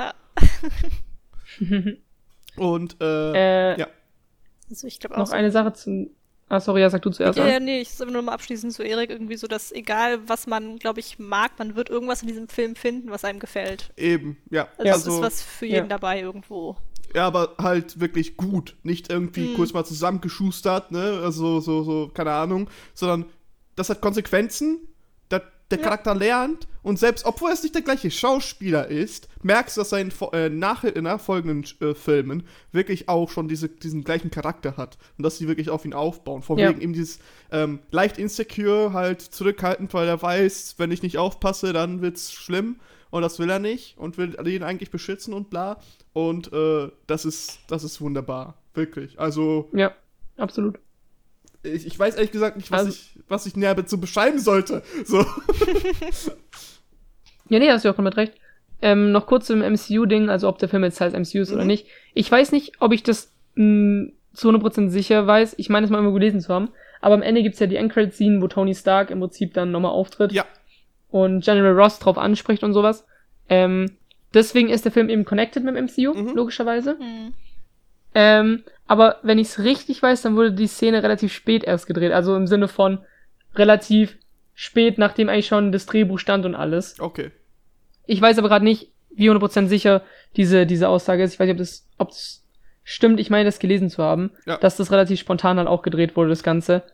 [2.56, 3.88] und, äh, äh, ja.
[4.68, 5.20] Also ich glaube auch.
[5.20, 6.10] Noch so eine Sache zum
[6.48, 7.38] Ah, sorry, ja, sag du zuerst.
[7.38, 10.46] Ja, ja, nee, ich sage nur mal abschließend zu Erik irgendwie so, dass egal, was
[10.46, 13.90] man, glaube ich, mag, man wird irgendwas in diesem Film finden, was einem gefällt.
[13.96, 14.68] Eben, ja.
[14.78, 15.88] Also, also ist was für jeden ja.
[15.88, 16.76] dabei irgendwo.
[17.16, 18.76] Ja, aber halt wirklich gut.
[18.82, 19.54] Nicht irgendwie hm.
[19.54, 21.20] kurz mal zusammengeschustert, ne?
[21.22, 22.68] Also so, so, keine Ahnung.
[22.94, 23.24] Sondern
[23.74, 24.80] das hat Konsequenzen
[25.70, 29.92] der Charakter lernt und selbst, obwohl es nicht der gleiche Schauspieler ist, merkst du, dass
[29.92, 34.76] er in, äh, nach, in nachfolgenden äh, Filmen wirklich auch schon diese, diesen gleichen Charakter
[34.76, 36.42] hat und dass sie wirklich auf ihn aufbauen.
[36.42, 36.68] Vor ja.
[36.68, 37.18] wegen ihm dieses
[37.50, 42.76] ähm, leicht insecure, halt zurückhaltend, weil er weiß, wenn ich nicht aufpasse, dann wird's schlimm
[43.10, 45.80] und das will er nicht und will ihn eigentlich beschützen und bla.
[46.12, 49.18] Und äh, das ist, das ist wunderbar, wirklich.
[49.18, 49.68] Also.
[49.72, 49.94] Ja,
[50.36, 50.78] absolut
[51.74, 54.82] ich, ich weiß ehrlich gesagt nicht, was, also, ich, was ich näher dazu beschreiben sollte.
[55.04, 55.18] So.
[57.48, 58.32] ja, nee, hast du auch komplett recht.
[58.82, 61.56] Ähm, noch kurz zum MCU-Ding, also ob der Film jetzt heißt MCU ist mhm.
[61.56, 61.86] oder nicht.
[62.14, 65.54] Ich weiß nicht, ob ich das mh, hm, zu 100% sicher weiß.
[65.56, 66.68] Ich meine es mal immer gelesen zu haben.
[67.00, 70.32] Aber am Ende gibt's ja die Endcredit-Scene, wo Tony Stark im Prinzip dann nochmal auftritt.
[70.32, 70.44] Ja.
[71.08, 73.06] Und General Ross drauf anspricht und sowas.
[73.48, 73.96] Ähm,
[74.34, 76.34] deswegen ist der Film eben connected mit dem MCU, mhm.
[76.34, 76.94] logischerweise.
[76.94, 77.32] Mhm.
[78.14, 82.12] Ähm, aber wenn ich es richtig weiß, dann wurde die Szene relativ spät erst gedreht.
[82.12, 82.98] Also im Sinne von
[83.54, 84.16] relativ
[84.54, 86.98] spät, nachdem eigentlich schon das Drehbuch stand und alles.
[86.98, 87.30] Okay.
[88.06, 90.02] Ich weiß aber gerade nicht, wie 100% sicher
[90.36, 91.34] diese, diese Aussage ist.
[91.34, 92.44] Ich weiß nicht, ob das, ob das
[92.84, 93.20] stimmt.
[93.20, 94.56] Ich meine, das gelesen zu haben, ja.
[94.58, 96.84] dass das relativ spontan dann auch gedreht wurde, das Ganze.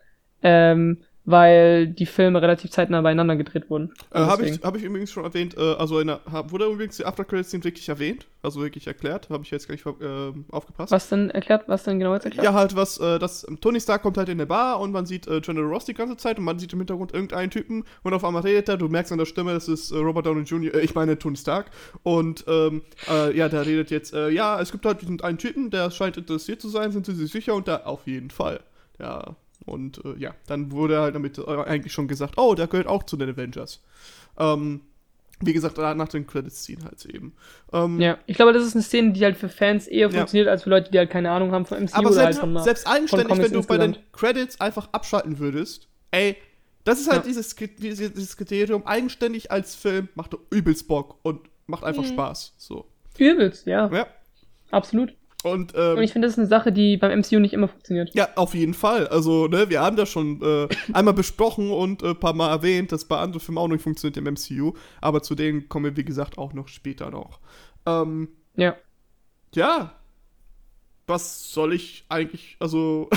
[0.43, 3.93] Ähm, weil die Filme relativ zeitnah beieinander gedreht wurden.
[4.13, 7.05] Äh, habe ich, hab ich übrigens schon erwähnt, äh, also in der, wurde übrigens die
[7.05, 10.93] After Credits Scene wirklich erwähnt, also wirklich erklärt, habe ich jetzt gar nicht äh, aufgepasst.
[10.93, 12.45] Was denn erklärt, was denn genau jetzt erklärt?
[12.45, 15.29] Ja, halt was, äh, das, Tony Stark kommt halt in der Bar und man sieht
[15.29, 18.25] äh, General Ross die ganze Zeit und man sieht im Hintergrund irgendeinen Typen und auf
[18.25, 20.81] einmal redet er, du merkst an der Stimme, das ist äh, Robert Downey Jr., äh,
[20.81, 21.71] ich meine Tony Stark
[22.03, 25.91] und ähm, äh, ja, der redet jetzt, äh, ja, es gibt halt einen Typen, der
[25.91, 27.55] scheint interessiert zu sein, sind Sie sich sicher?
[27.55, 28.61] Und da auf jeden Fall.
[28.99, 32.87] Ja, und äh, ja, dann wurde halt damit äh, eigentlich schon gesagt, oh, der gehört
[32.87, 33.83] auch zu den Avengers.
[34.39, 34.83] Ähm,
[35.45, 37.35] wie gesagt, nach den Credits ziehen halt eben.
[37.73, 40.11] Ähm, ja, ich glaube, das ist eine Szene, die halt für Fans eher ja.
[40.11, 42.63] funktioniert, als für Leute, die halt keine Ahnung haben von MCU Aber selbst, halt von
[42.63, 43.69] selbst eigenständig, wenn du insgesamt.
[43.69, 46.37] bei den Credits einfach abschalten würdest, ey,
[46.85, 47.29] das ist halt ja.
[47.29, 52.09] dieses, dieses Kriterium, eigenständig als Film macht er übelst Bock und macht einfach mhm.
[52.09, 52.55] Spaß.
[52.59, 52.87] So.
[53.19, 53.89] Übelst, ja.
[53.93, 54.07] Ja.
[54.71, 55.15] Absolut.
[55.43, 58.15] Und, ähm, und ich finde, das ist eine Sache, die beim MCU nicht immer funktioniert.
[58.15, 59.09] Ja, auf jeden Fall.
[59.09, 62.93] Also, ne, wir haben das schon äh, einmal besprochen und ein äh, paar Mal erwähnt,
[62.93, 64.75] dass bei anderen Filmen auch nicht funktioniert im MCU.
[65.01, 67.41] Aber zu denen kommen wir, wie gesagt, auch noch später noch.
[67.87, 68.77] Ähm, ja.
[69.55, 69.93] Ja.
[71.07, 73.11] Was soll ich eigentlich, also.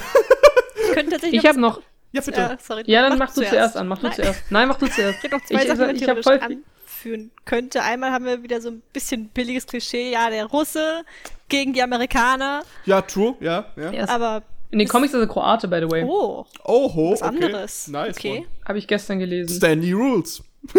[1.23, 1.81] ich ich habe noch.
[2.11, 2.41] Ja, bitte.
[2.41, 3.51] Äh, sorry, ja, dann mach, mach du zuerst.
[3.51, 3.87] zuerst an.
[3.87, 4.11] Mach Nein.
[4.11, 4.51] du zuerst.
[4.51, 5.23] Nein, mach du zuerst.
[5.23, 6.63] Ich ich, ich habe voll an
[7.05, 7.83] führen könnte.
[7.83, 11.03] Einmal haben wir wieder so ein bisschen billiges Klischee, ja, der Russe
[11.49, 12.63] gegen die Amerikaner.
[12.85, 13.65] Ja, true, ja.
[13.75, 14.09] ja.
[14.09, 14.41] Aber
[14.75, 16.03] in den Comics ist er Kroate, by the way.
[16.03, 16.45] Oh.
[16.65, 17.45] Oho, was okay.
[17.45, 17.87] anderes.
[17.87, 18.17] Nice.
[18.17, 18.45] Okay.
[18.65, 19.55] Habe ich gestern gelesen.
[19.55, 20.43] Stanley Rules.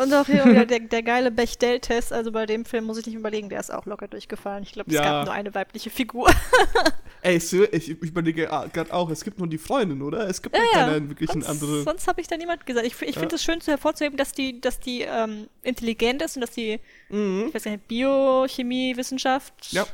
[0.00, 2.10] und auch hier wieder der, der geile Bechdel-Test.
[2.10, 4.62] Also bei dem Film muss ich nicht überlegen, der ist auch locker durchgefallen.
[4.62, 5.02] Ich glaube, es ja.
[5.02, 6.30] gab nur eine weibliche Figur.
[7.20, 10.26] Ey, Sir, ich, ich überlege gerade auch, es gibt nur die Freundin, oder?
[10.26, 11.08] Es gibt ja, keine ja.
[11.08, 11.82] wirklichen sonst, andere.
[11.82, 12.86] Sonst habe ich da niemand gesagt.
[12.86, 13.52] Ich, ich finde es ja.
[13.52, 16.80] schön zu hervorzuheben, dass die, dass die ähm, intelligent ist und dass die,
[17.10, 17.46] mhm.
[17.48, 19.84] ich weiß nicht, Biochemie, Wissenschaft ja.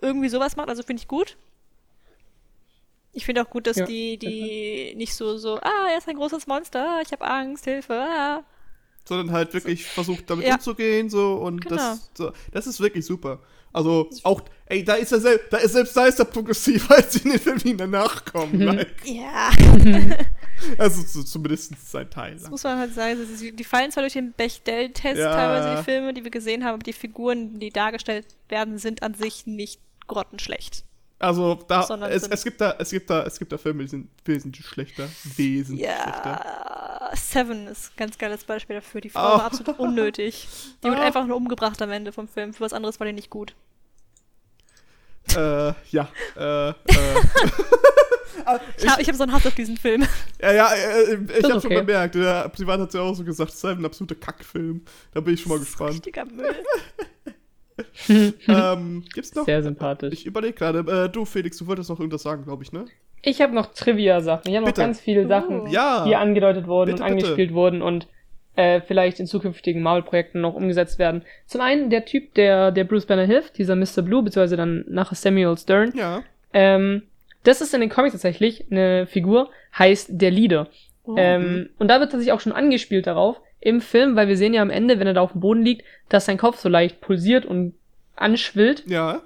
[0.00, 0.68] irgendwie sowas macht.
[0.68, 1.36] Also finde ich gut.
[3.12, 3.84] Ich finde auch gut, dass ja.
[3.84, 7.94] die, die nicht so, so, ah, er ist ein großes Monster, ich habe Angst, Hilfe,
[7.94, 8.42] ah.
[9.04, 9.90] Sondern halt wirklich so.
[9.90, 10.54] versucht, damit ja.
[10.54, 11.76] umzugehen, so, und genau.
[11.76, 13.40] das, so, das ist wirklich super.
[13.72, 17.14] Also, auch, ey, da ist er selbst, da ist selbst da ist er progressiv, als
[17.14, 18.56] sie in den Filmen danach kommen.
[18.56, 18.62] Mhm.
[18.62, 18.94] Like.
[19.04, 19.50] Ja.
[20.78, 22.34] also, so, zumindest sein Teil.
[22.34, 23.18] Das muss man halt sagen.
[23.56, 25.34] Die fallen zwar durch den Bechdel-Test ja.
[25.34, 29.14] teilweise, die Filme, die wir gesehen haben, aber die Figuren, die dargestellt werden, sind an
[29.14, 30.84] sich nicht grottenschlecht.
[31.22, 34.10] Also da es, es, gibt da es gibt da es gibt da Filme, die sind
[34.24, 37.10] wesentlich schlechter, wesentlich ja, schlechter.
[37.14, 39.00] Seven ist ein ganz geiles Beispiel dafür.
[39.00, 39.38] Die Frau oh.
[39.38, 40.48] war absolut unnötig.
[40.82, 40.90] Die oh.
[40.90, 42.52] wird einfach nur umgebracht am Ende vom Film.
[42.52, 43.54] Für was anderes war die nicht gut.
[45.36, 46.08] Äh, ja.
[46.36, 46.74] Äh, äh.
[48.78, 50.04] ich habe hab so einen Hass auf diesen Film.
[50.40, 51.60] Ja, ja, äh, ich habe okay.
[51.60, 52.16] schon bemerkt.
[52.16, 54.84] Ja, privat hat sie auch so gesagt, ein absoluter Kackfilm.
[55.12, 55.92] Da bin ich schon mal gespannt.
[55.92, 56.64] Richtiger Müll.
[58.48, 59.44] ähm, gibt's noch?
[59.44, 60.12] Sehr sympathisch.
[60.12, 60.78] Ich überlege gerade.
[60.80, 62.86] Äh, du, Felix, du wolltest noch irgendwas sagen, glaube ich, ne?
[63.22, 64.50] Ich habe noch Trivia-Sachen.
[64.50, 66.04] Ich habe noch ganz viele Sachen, ja.
[66.04, 67.54] die angedeutet wurden bitte, und angespielt bitte.
[67.54, 67.82] wurden.
[67.82, 68.08] Und
[68.56, 71.22] äh, vielleicht in zukünftigen Marvel-Projekten noch umgesetzt werden.
[71.46, 74.02] Zum einen der Typ, der, der Bruce Banner hilft, dieser Mr.
[74.02, 75.92] Blue, beziehungsweise dann nachher Samuel Stern.
[75.96, 76.22] Ja.
[76.52, 77.02] Ähm,
[77.44, 80.68] das ist in den Comics tatsächlich eine Figur, heißt der Leader.
[81.04, 81.14] Oh.
[81.16, 84.62] Ähm, und da wird tatsächlich auch schon angespielt darauf im Film, weil wir sehen ja
[84.62, 87.46] am Ende, wenn er da auf dem Boden liegt, dass sein Kopf so leicht pulsiert
[87.46, 87.74] und
[88.16, 88.84] anschwillt.
[88.86, 89.22] Ja.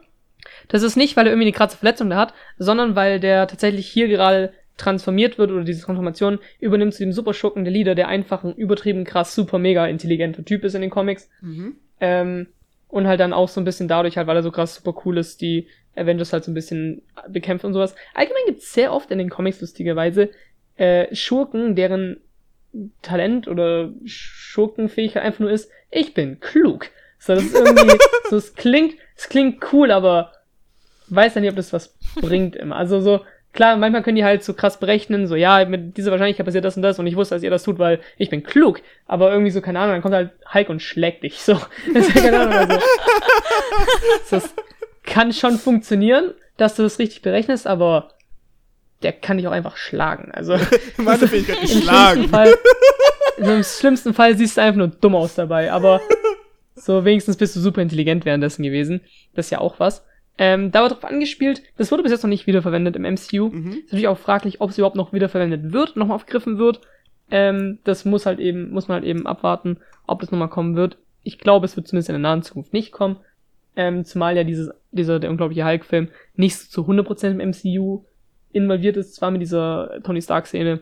[0.68, 3.86] Das ist nicht, weil er irgendwie eine krasse Verletzung da hat, sondern weil der tatsächlich
[3.88, 8.44] hier gerade transformiert wird oder diese Transformation übernimmt zu dem Superschurken der Leader, der einfach
[8.44, 11.30] ein übertrieben krass, super, mega intelligenter Typ ist in den Comics.
[11.40, 11.76] Mhm.
[12.00, 12.46] Ähm,
[12.88, 15.18] und halt dann auch so ein bisschen dadurch halt, weil er so krass super cool
[15.18, 17.94] ist, die Avengers halt so ein bisschen bekämpft und sowas.
[18.14, 20.30] Allgemein gibt's sehr oft in den Comics lustigerweise
[20.76, 22.20] äh, Schurken, deren
[23.02, 26.88] Talent oder Schurkenfähigkeit einfach nur ist, ich bin klug.
[27.18, 27.96] So, das ist irgendwie,
[28.30, 30.32] so, es klingt, es klingt cool, aber
[31.08, 32.76] weiß ja nicht, ob das was bringt immer.
[32.76, 33.20] Also so,
[33.52, 36.76] klar, manchmal können die halt so krass berechnen, so, ja, mit dieser Wahrscheinlichkeit passiert das
[36.76, 38.80] und das und ich wusste, dass ihr das tut, weil ich bin klug.
[39.06, 41.54] Aber irgendwie so, keine Ahnung, dann kommt halt Hulk und schlägt dich, so.
[41.94, 42.78] Das ja keine Ahnung, also.
[44.30, 44.54] Das
[45.04, 48.10] kann schon funktionieren, dass du das richtig berechnest, aber
[49.02, 50.30] der kann dich auch einfach schlagen.
[50.32, 50.56] Also
[50.96, 52.28] Meine Fähigkeit im ist schlimmsten schlagen.
[52.28, 52.54] Fall,
[53.38, 56.00] also im schlimmsten Fall siehst du einfach nur dumm aus dabei, aber
[56.74, 59.00] so wenigstens bist du super intelligent währenddessen gewesen.
[59.35, 60.04] Das ist ja auch was.
[60.38, 63.48] Ähm, da wird drauf angespielt, das wurde bis jetzt noch nicht wiederverwendet im MCU.
[63.48, 63.72] Mhm.
[63.72, 66.80] Ist natürlich auch fraglich, ob es überhaupt noch wiederverwendet wird, nochmal aufgegriffen wird.
[67.30, 70.98] Ähm, das muss halt eben, muss man halt eben abwarten, ob das nochmal kommen wird.
[71.22, 73.16] Ich glaube, es wird zumindest in der nahen Zukunft nicht kommen.
[73.76, 78.04] Ähm, zumal ja dieses, dieser, der unglaubliche Hulk-Film nicht zu 100% im MCU
[78.52, 80.80] involviert ist, zwar mit dieser Tony Stark-Szene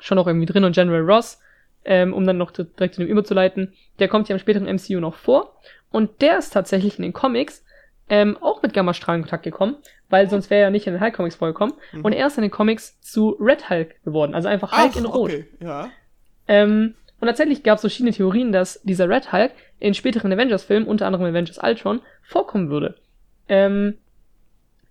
[0.00, 1.40] schon noch irgendwie drin und General Ross,
[1.84, 5.14] ähm, um dann noch direkt zu dem überzuleiten, der kommt ja im späteren MCU noch
[5.14, 5.54] vor
[5.90, 7.64] und der ist tatsächlich in den Comics
[8.08, 9.76] ähm, auch mit Gammastrahlen in Kontakt gekommen,
[10.08, 12.04] weil sonst wäre er nicht in den Hulk-Comics vorgekommen Mhm.
[12.04, 15.04] und er ist in den Comics zu Red Hulk geworden, also einfach Hulk Ach, in
[15.04, 15.30] Rot.
[15.30, 15.90] okay, ja.
[16.48, 21.06] Ähm, und tatsächlich gab es verschiedene Theorien, dass dieser Red Hulk in späteren Avengers-Filmen, unter
[21.06, 22.96] anderem Avengers Ultron, vorkommen würde.
[23.48, 23.98] Ähm,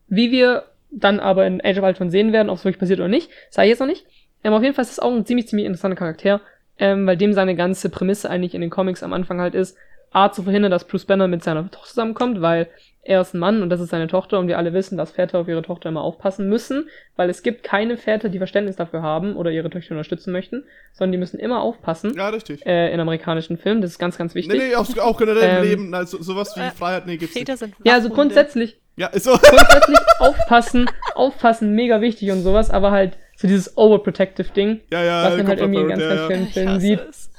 [0.07, 3.07] wie wir dann aber in Age of Ultron sehen werden, ob es wirklich passiert oder
[3.07, 4.05] nicht, ich jetzt noch nicht.
[4.43, 6.41] Ähm, auf jeden Fall ist es auch ein ziemlich, ziemlich interessanter Charakter,
[6.77, 9.77] ähm, weil dem seine ganze Prämisse eigentlich in den Comics am Anfang halt ist,
[10.11, 12.67] A, zu verhindern, dass Bruce Banner mit seiner Tochter zusammenkommt, weil
[13.01, 15.39] er ist ein Mann und das ist seine Tochter und wir alle wissen, dass Väter
[15.39, 19.35] auf ihre Tochter immer aufpassen müssen, weil es gibt keine Väter, die Verständnis dafür haben
[19.37, 22.65] oder ihre Töchter unterstützen möchten, sondern die müssen immer aufpassen Ja, richtig.
[22.65, 23.81] äh, in amerikanischen Filmen.
[23.81, 24.59] Das ist ganz, ganz wichtig.
[24.59, 27.35] Nee, nee, auch, auch generell im Ähm, Leben, also sowas wie äh, Freiheit, nee, gibt's
[27.37, 27.59] Väter nicht.
[27.59, 29.31] sind Ja, also grundsätzlich, Ja, ist so.
[29.31, 35.23] grundsätzlich aufpassen, aufpassen, mega wichtig und sowas, aber halt so dieses overprotective Ding, Ja, ja,
[35.23, 36.27] was man halt irgendwie in ganz, ja, ganz ja.
[36.27, 37.31] vielen Filmen sieht, es.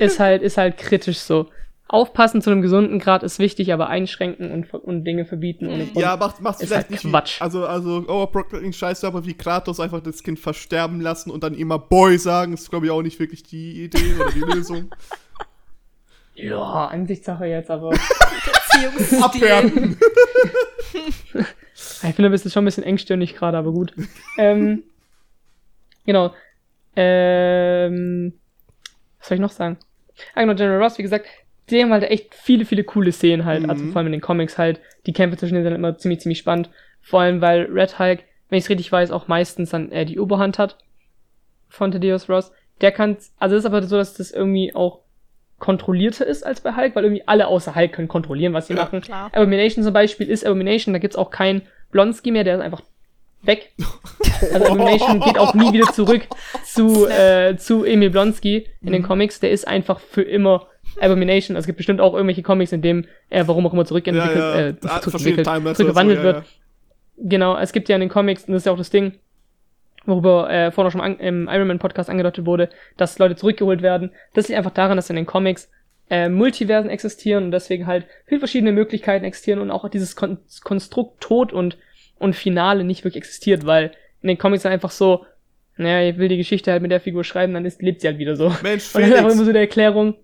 [0.00, 1.46] ist halt, ist halt kritisch so.
[1.88, 5.96] Aufpassen zu einem gesunden Grad ist wichtig, aber einschränken und, und Dinge verbieten ohne Grund.
[5.98, 7.04] Ja, macht, macht's Ist vielleicht halt nicht.
[7.04, 7.40] wie- Quatsch.
[7.40, 11.78] Also, also Overprotecting Scheiße, aber wie Kratos einfach das Kind versterben lassen und dann immer
[11.78, 14.90] Boy sagen, ist glaube ich auch nicht wirklich die Idee oder die Lösung.
[16.38, 17.94] Ja, Ansichtssache jetzt, aber.
[19.22, 19.96] Abwerten.
[20.92, 23.94] ich finde, das ist schon ein bisschen engstirnig gerade, aber gut.
[24.36, 24.82] ähm,
[26.04, 26.34] genau.
[26.94, 28.34] Ähm,
[29.18, 29.78] was soll ich noch sagen?
[30.34, 31.26] Ah, genau, General Ross, wie gesagt,
[31.70, 33.88] die haben halt echt viele, viele coole Szenen halt, also Mhm.
[33.92, 34.80] vor allem in den Comics halt.
[35.06, 36.70] Die Kämpfe zwischen denen sind immer ziemlich, ziemlich spannend.
[37.00, 40.18] Vor allem, weil Red Hulk, wenn ich es richtig weiß, auch meistens dann äh, die
[40.20, 40.78] Oberhand hat
[41.68, 42.52] von Thaddeus Ross.
[42.80, 45.00] Der kann, also es ist aber so, dass das irgendwie auch
[45.58, 48.82] kontrollierter ist als bei Hulk, weil irgendwie alle außer Hulk können kontrollieren, was sie Ja,
[48.82, 49.00] machen.
[49.00, 49.30] klar.
[49.32, 52.82] Abomination zum Beispiel ist Abomination, da gibt's auch keinen Blonsky mehr, der ist einfach
[53.42, 53.72] weg.
[54.52, 56.22] Also Abomination geht auch nie wieder zurück
[56.64, 59.40] zu, äh, zu Emil Blonsky in den Comics.
[59.40, 60.66] Der ist einfach für immer
[61.00, 61.56] Abomination.
[61.56, 64.60] Also es gibt bestimmt auch irgendwelche Comics, in dem er warum auch immer zurückentwickelt, Ja,
[64.60, 64.66] ja.
[64.68, 66.44] äh, Ah, zurückentwickelt, zurückgewandelt so, ja, wird.
[67.18, 69.14] Genau, es gibt ja in den Comics, und das ist ja auch das Ding,
[70.04, 73.82] worüber äh, vorhin auch schon an, im Iron Man Podcast angedeutet wurde, dass Leute zurückgeholt
[73.82, 74.10] werden.
[74.34, 75.70] Das liegt einfach daran, dass in den Comics
[76.10, 81.20] äh, Multiversen existieren und deswegen halt viele verschiedene Möglichkeiten existieren und auch dieses Kon Konstrukt
[81.20, 81.76] Tod und,
[82.18, 83.90] und Finale nicht wirklich existiert, weil
[84.22, 85.26] in den Comics einfach so,
[85.76, 88.18] naja, ich will die Geschichte halt mit der Figur schreiben, dann ist, lebt sie halt
[88.18, 88.52] wieder so.
[88.62, 90.14] Mensch, Und dann ist einfach immer Felix, so die Erklärung,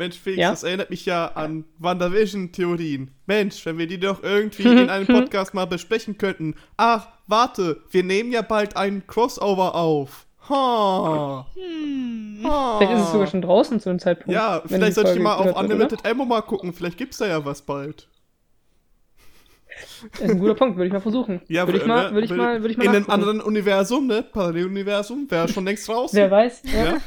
[0.00, 0.50] Mensch, Felix, Ja?
[0.50, 3.10] das erinnert mich ja an WandaVision-Theorien.
[3.26, 6.54] Mensch, wenn wir die doch irgendwie in einem Podcast mal besprechen könnten.
[6.78, 10.26] Ach, warte, wir nehmen ja bald einen Crossover auf.
[10.48, 11.46] Ha.
[11.54, 12.40] Hm.
[12.44, 12.78] ha.
[12.78, 14.32] vielleicht ist es sogar schon draußen zu einem Zeitpunkt.
[14.32, 15.54] Ja, wenn vielleicht sollte ich mal auf?
[15.54, 16.72] Unlimited Ammo mal gucken.
[16.72, 18.08] Vielleicht gibt's da ja was bald.
[20.12, 21.42] Das ist ein guter Punkt, würde ich mal versuchen.
[21.48, 24.06] Ja, würde ich mal, ne, würde ich mal, würde ich mal In einem anderen Universum,
[24.06, 24.22] ne?
[24.22, 26.12] Paralleluniversum, wäre schon längst raus.
[26.14, 26.98] Wer weiß, ja, ja?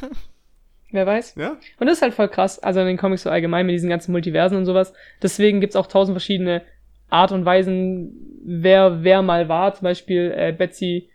[0.94, 1.36] Wer weiß.
[1.38, 1.58] ja?
[1.80, 4.12] Und das ist halt voll krass, also in den Comics so allgemein mit diesen ganzen
[4.12, 4.94] Multiversen und sowas.
[5.22, 6.62] Deswegen gibt's auch tausend verschiedene
[7.10, 9.74] Art und Weisen, wer wer mal war.
[9.74, 11.10] Zum Beispiel äh, Betsy,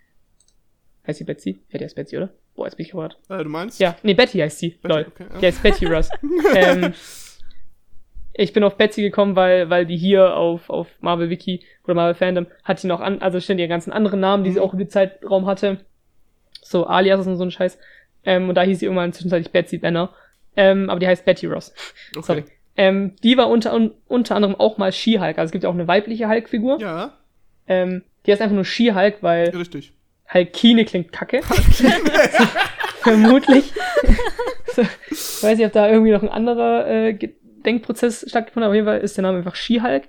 [1.06, 1.60] heißt sie Betsy?
[1.70, 2.30] Ja, die heißt Betsy, oder?
[2.54, 3.18] Boah, jetzt bin ich gehört.
[3.28, 3.78] Äh, du meinst?
[3.80, 4.70] Ja, nee, Betty heißt sie.
[4.70, 5.06] Betty, Lol.
[5.08, 5.38] okay, ja.
[5.40, 6.10] Die heißt Betty Russ.
[6.56, 6.92] ähm,
[8.32, 12.14] ich bin auf Betsy gekommen, weil, weil die hier auf, auf Marvel Wiki oder Marvel
[12.14, 14.64] Fandom hat die noch an, also stehen ihre ganzen anderen Namen, die sie Mhm.
[14.64, 15.78] auch über den Zeitraum hatte.
[16.62, 17.78] So Alias und so ein Scheiß.
[18.28, 20.10] Ähm, und da hieß sie irgendwann zwischenzeitlich Betsy Banner.
[20.54, 21.72] Ähm, aber die heißt Betty Ross.
[22.14, 22.26] Okay.
[22.26, 22.44] Sorry.
[22.76, 25.38] Ähm, die war unter, un, unter anderem auch mal She-Hulk.
[25.38, 26.78] Also es gibt ja auch eine weibliche Hulk-Figur.
[26.78, 27.14] Ja,
[27.66, 29.94] Ähm, die heißt einfach nur She-Hulk, weil richtig.
[30.28, 31.40] Halkine klingt kacke.
[33.00, 33.72] Vermutlich.
[34.74, 37.18] so, ich weiß nicht, ob da irgendwie noch ein anderer äh,
[37.64, 38.70] Denkprozess stattgefunden hat.
[38.70, 40.04] Auf jeden Fall ist der Name einfach She-Hulk.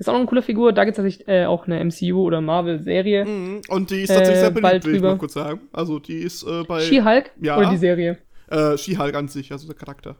[0.00, 0.72] Ist auch noch eine coole Figur.
[0.72, 3.26] Da gibt es tatsächlich äh, auch eine MCU- oder Marvel-Serie.
[3.26, 3.60] Mhm.
[3.68, 5.60] Und die ist tatsächlich Äh, sehr beliebt, bald will ich mal kurz sagen.
[5.72, 7.58] Also die ist äh, bei She-Hulk Ja.
[7.58, 8.16] oder die Serie?
[8.50, 10.16] äh, She-Hulk an sich, also der Charakter.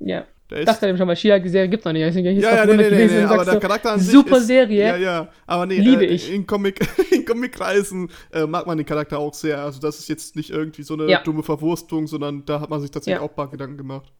[0.00, 0.24] Ja.
[0.50, 2.02] Der Ich ist dachte eben schon, weil She-Hulk die Serie gibt's noch nicht.
[2.04, 4.38] Ich ja, jetzt ja, grad nee, nee, gewundert nee, aber der Charakter an sich Super
[4.38, 4.86] ist, Serie.
[4.88, 6.30] Ja, ja, aber nee, Liebe äh, ich.
[6.30, 6.80] In Comic,
[7.12, 9.62] in Comic-Kreisen äh, mag man den Charakter auch sehr.
[9.62, 11.20] Also das ist jetzt nicht irgendwie so eine Ja.
[11.22, 13.24] dumme Verwurstung, sondern da hat man sich tatsächlich Ja.
[13.24, 14.12] auch ein paar Gedanken gemacht.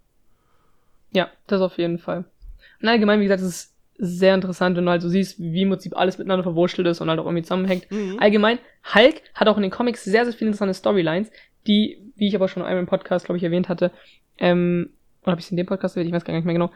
[1.12, 2.24] Ja, das auf jeden Fall.
[2.80, 3.71] Und allgemein, wie gesagt, es ist
[4.02, 7.08] sehr interessant, wenn du halt so siehst, wie im Prinzip alles miteinander verwurschtelt ist und
[7.08, 7.90] halt auch irgendwie zusammenhängt.
[7.90, 8.18] Mhm.
[8.18, 8.58] Allgemein,
[8.94, 11.30] Hulk hat auch in den Comics sehr, sehr viele interessante Storylines,
[11.66, 13.92] die, wie ich aber schon einmal im Podcast, glaube ich, erwähnt hatte,
[14.38, 14.90] ähm,
[15.22, 16.08] oder habe ich es in dem Podcast erwähnt?
[16.08, 16.70] Ich weiß gar nicht mehr genau.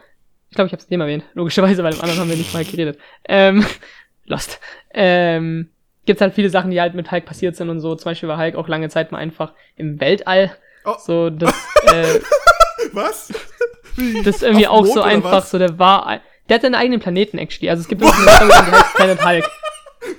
[0.49, 2.53] Ich glaube, ich habe es in dem erwähnt, logischerweise, weil im anderen haben wir nicht
[2.53, 2.97] mal geredet.
[3.27, 3.65] Ähm,
[4.25, 4.59] Lost.
[4.93, 5.69] Ähm,
[6.05, 7.95] gibt's halt viele Sachen, die halt mit Hulk passiert sind und so.
[7.95, 10.55] Zum Beispiel war Hulk auch lange Zeit mal einfach im Weltall.
[10.85, 10.95] Oh.
[10.97, 11.51] So, das,
[11.83, 12.19] äh,
[12.93, 13.33] Was?
[13.95, 14.23] Wie?
[14.23, 15.51] das ist irgendwie Auf auch Mond so einfach was?
[15.51, 17.69] so, der war, der hat seinen eigenen Planeten, actually.
[17.69, 19.49] Also es gibt wirklich eine Story, die heißt Planet Hulk.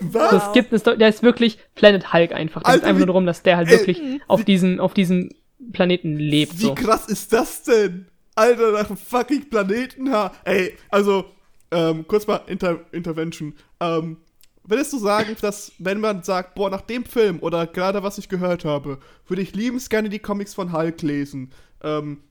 [0.00, 0.30] Was?
[0.30, 2.62] So, es gibt eine Story, der ist wirklich Planet Hulk einfach.
[2.62, 5.30] Da geht einfach nur darum, dass der halt ey, wirklich auf diesem, auf diesem
[5.72, 6.58] Planeten lebt.
[6.58, 6.74] Wie So.
[6.74, 8.06] krass ist das denn?
[8.34, 10.12] Alter, nach einem fucking Planeten.
[10.12, 11.24] ha- Ey, also,
[11.72, 13.54] ähm, kurz mal Inter Intervention.
[13.80, 14.18] Ähm,
[14.62, 18.28] würdest du sagen, dass, wenn man sagt, boah, nach dem Film oder gerade was ich
[18.28, 21.50] gehört habe, würde ich liebens gerne die Comics von Hulk lesen.
[21.80, 22.22] Ähm,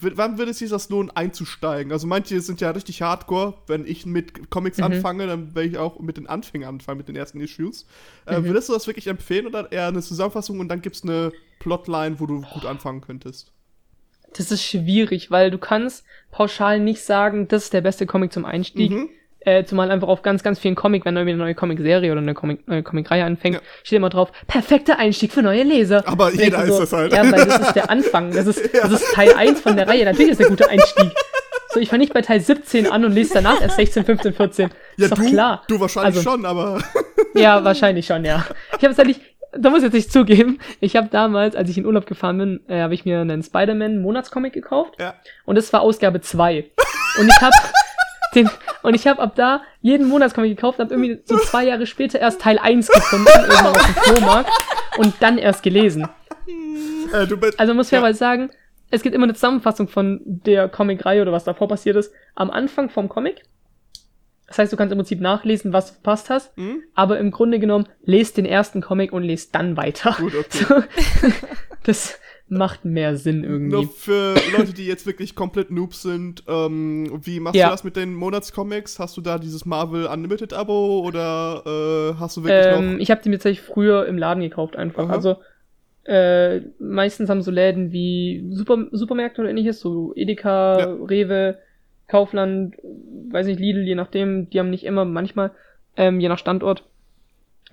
[0.00, 1.92] wann würde es sich das lohnen, einzusteigen?
[1.92, 3.54] Also manche sind ja richtig hardcore.
[3.66, 4.84] Wenn ich mit Comics Mhm.
[4.84, 7.86] anfange, dann werde ich auch mit den Anfängen anfangen, mit den ersten Issues.
[8.26, 8.44] Äh, Mhm.
[8.46, 12.20] Würdest du das wirklich empfehlen oder eher eine Zusammenfassung und dann gibt es eine Plotline,
[12.20, 13.52] wo du gut anfangen könntest?
[14.34, 18.44] Das ist schwierig, weil du kannst pauschal nicht sagen, das ist der beste Comic zum
[18.44, 18.90] Einstieg.
[18.90, 19.08] Mhm.
[19.44, 22.34] Äh, zumal einfach auf ganz, ganz vielen Comic, wenn irgendwie eine neue Comic-Serie oder eine
[22.34, 23.60] Comic, neue Comic-Reihe anfängt, Ja.
[23.82, 26.02] steht immer drauf, perfekter Einstieg für neue Leser.
[26.06, 27.12] Aber Und jeder du ist das halt.
[27.12, 28.32] Ja, weil das ist der Anfang.
[28.32, 30.04] Das ist, das ist Teil 1 von der Reihe.
[30.04, 31.10] Natürlich ist der gute Einstieg.
[31.74, 34.70] So, ich fange nicht bei Teil 17 an und lese danach erst 16, 15, 14.
[34.98, 35.62] Ja, ist doch du, klar.
[35.68, 36.82] du wahrscheinlich Also- schon, aber
[37.34, 38.44] Ja, wahrscheinlich schon, ja.
[38.76, 39.20] Ich habe es ehrlich,
[39.56, 42.60] da muss ich jetzt nicht zugeben, ich habe damals, als ich in Urlaub gefahren bin,
[42.68, 44.94] äh, habe ich mir einen Spider-Man-Monatscomic gekauft.
[45.00, 45.14] ja.
[45.46, 46.66] Und das war Ausgabe 2.
[47.18, 47.54] Und ich habe
[48.34, 48.48] den
[48.82, 52.40] und ich habe ab da jeden Monatscomic gekauft, habe irgendwie so zwei Jahre später erst
[52.40, 54.50] Teil 1 gefunden, irgendwann auf dem Flohmarkt
[54.98, 56.08] und dann erst gelesen.
[57.12, 57.26] Äh,
[57.58, 57.98] Also muss Ja.
[57.98, 58.50] fairerweise sagen,
[58.90, 62.90] es gibt immer eine Zusammenfassung von der Comic-Reihe oder was davor passiert ist, am Anfang
[62.90, 63.42] vom Comic.
[64.48, 66.82] Das heißt, du kannst im Prinzip nachlesen, was du verpasst hast, Hm?
[66.94, 70.14] aber im Grunde genommen, lest den ersten Comic und lest dann weiter.
[70.18, 70.64] Gut, okay.
[70.68, 70.82] So,
[71.84, 72.18] das
[72.52, 73.70] macht mehr Sinn irgendwie.
[73.76, 77.66] Nur für Leute, die jetzt wirklich komplett Noobs sind, ähm, wie machst Ja.
[77.68, 78.98] du das mit den Monatscomics?
[78.98, 81.62] Hast du da dieses Marvel Unlimited Abo oder
[82.14, 83.00] äh, hast du wirklich Ähm, noch.
[83.00, 85.04] ich habe die mir tatsächlich früher im Laden gekauft einfach.
[85.04, 85.12] Aha.
[85.12, 85.36] Also
[86.04, 90.92] äh, meistens haben so Läden wie Super, Supermärkte oder ähnliches, so Edeka, Ja.
[91.08, 91.58] Rewe,
[92.08, 92.74] Kaufland,
[93.30, 95.52] weiß nicht, Lidl, je nachdem, die haben nicht immer, manchmal,
[95.96, 96.84] ähm, je nach Standort,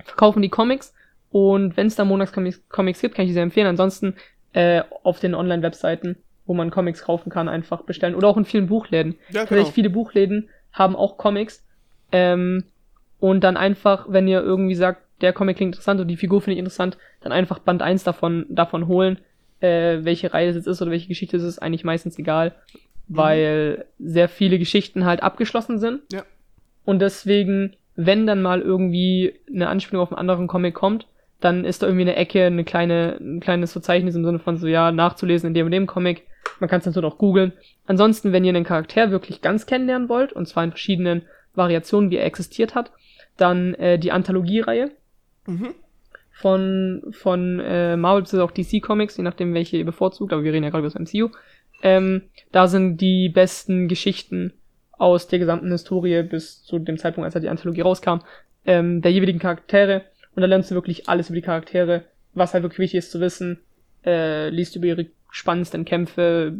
[0.05, 0.93] verkaufen die Comics.
[1.31, 3.67] Und wenn es da Monatscomics Comics gibt, kann ich die sehr empfehlen.
[3.67, 4.15] Ansonsten
[4.53, 8.15] äh, auf den Online-Webseiten, wo man Comics kaufen kann, einfach bestellen.
[8.15, 9.15] Oder auch in vielen Buchläden.
[9.29, 9.65] Ja, genau.
[9.65, 11.63] viele Buchläden haben auch Comics.
[12.11, 12.63] Ähm,
[13.19, 16.53] und dann einfach, wenn ihr irgendwie sagt, der Comic klingt interessant und die Figur finde
[16.53, 19.19] ich interessant, dann einfach Band 1 davon, davon holen.
[19.59, 22.55] Äh, welche Reihe es jetzt ist oder welche Geschichte es ist, eigentlich meistens egal.
[23.09, 26.01] Weil sehr viele Geschichten halt abgeschlossen sind.
[26.11, 26.23] Ja.
[26.85, 31.07] Und deswegen, wenn dann mal irgendwie eine Anspielung auf einen anderen Comic kommt,
[31.41, 34.67] dann ist da irgendwie eine Ecke, eine kleine, ein kleines Verzeichnis im Sinne von so,
[34.67, 36.23] ja, nachzulesen in dem und dem Comic.
[36.59, 37.53] Man kann es natürlich auch googeln.
[37.85, 41.23] Ansonsten, wenn ihr einen Charakter wirklich ganz kennenlernen wollt, und zwar in verschiedenen
[41.55, 42.91] Variationen, wie er existiert hat,
[43.37, 44.91] dann äh, die Anthologie-Reihe
[45.47, 45.73] Mhm.
[46.31, 48.41] von, von äh, Marvel bzw.
[48.41, 50.99] auch DC Comics, je nachdem welche ihr bevorzugt, aber wir reden ja gerade über das
[50.99, 51.29] MCU.
[51.81, 54.53] Ähm, da sind die besten Geschichten
[54.91, 58.19] aus der gesamten Historie bis zu dem Zeitpunkt, als halt die Anthologie rauskam,
[58.65, 60.03] ähm, der jeweiligen Charaktere.
[60.35, 63.19] Und da lernst du wirklich alles über die Charaktere, was halt wirklich wichtig ist zu
[63.19, 63.59] wissen.
[64.05, 66.57] Äh, liest über ihre spannendsten Kämpfe,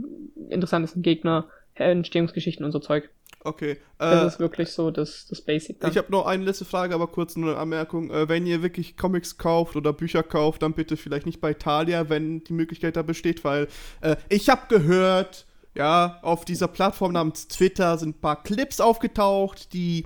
[0.50, 3.10] interessantesten Gegner, Entstehungsgeschichten und so Zeug.
[3.42, 3.78] Okay.
[3.98, 5.80] Das Äh, ist wirklich so das, das Basic.
[5.80, 5.92] Dann.
[5.92, 8.12] ich habe noch eine letzte Frage, aber kurz nur eine Anmerkung.
[8.12, 12.10] Äh, wenn ihr wirklich Comics kauft oder Bücher kauft, dann bitte vielleicht nicht bei Thalia,
[12.10, 13.68] wenn die Möglichkeit da besteht, weil
[14.02, 19.72] äh, ich habe gehört, ja, auf dieser Plattform namens Twitter sind ein paar Clips aufgetaucht,
[19.72, 20.06] die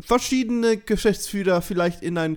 [0.00, 2.36] verschiedene Geschäftsführer vielleicht in ein,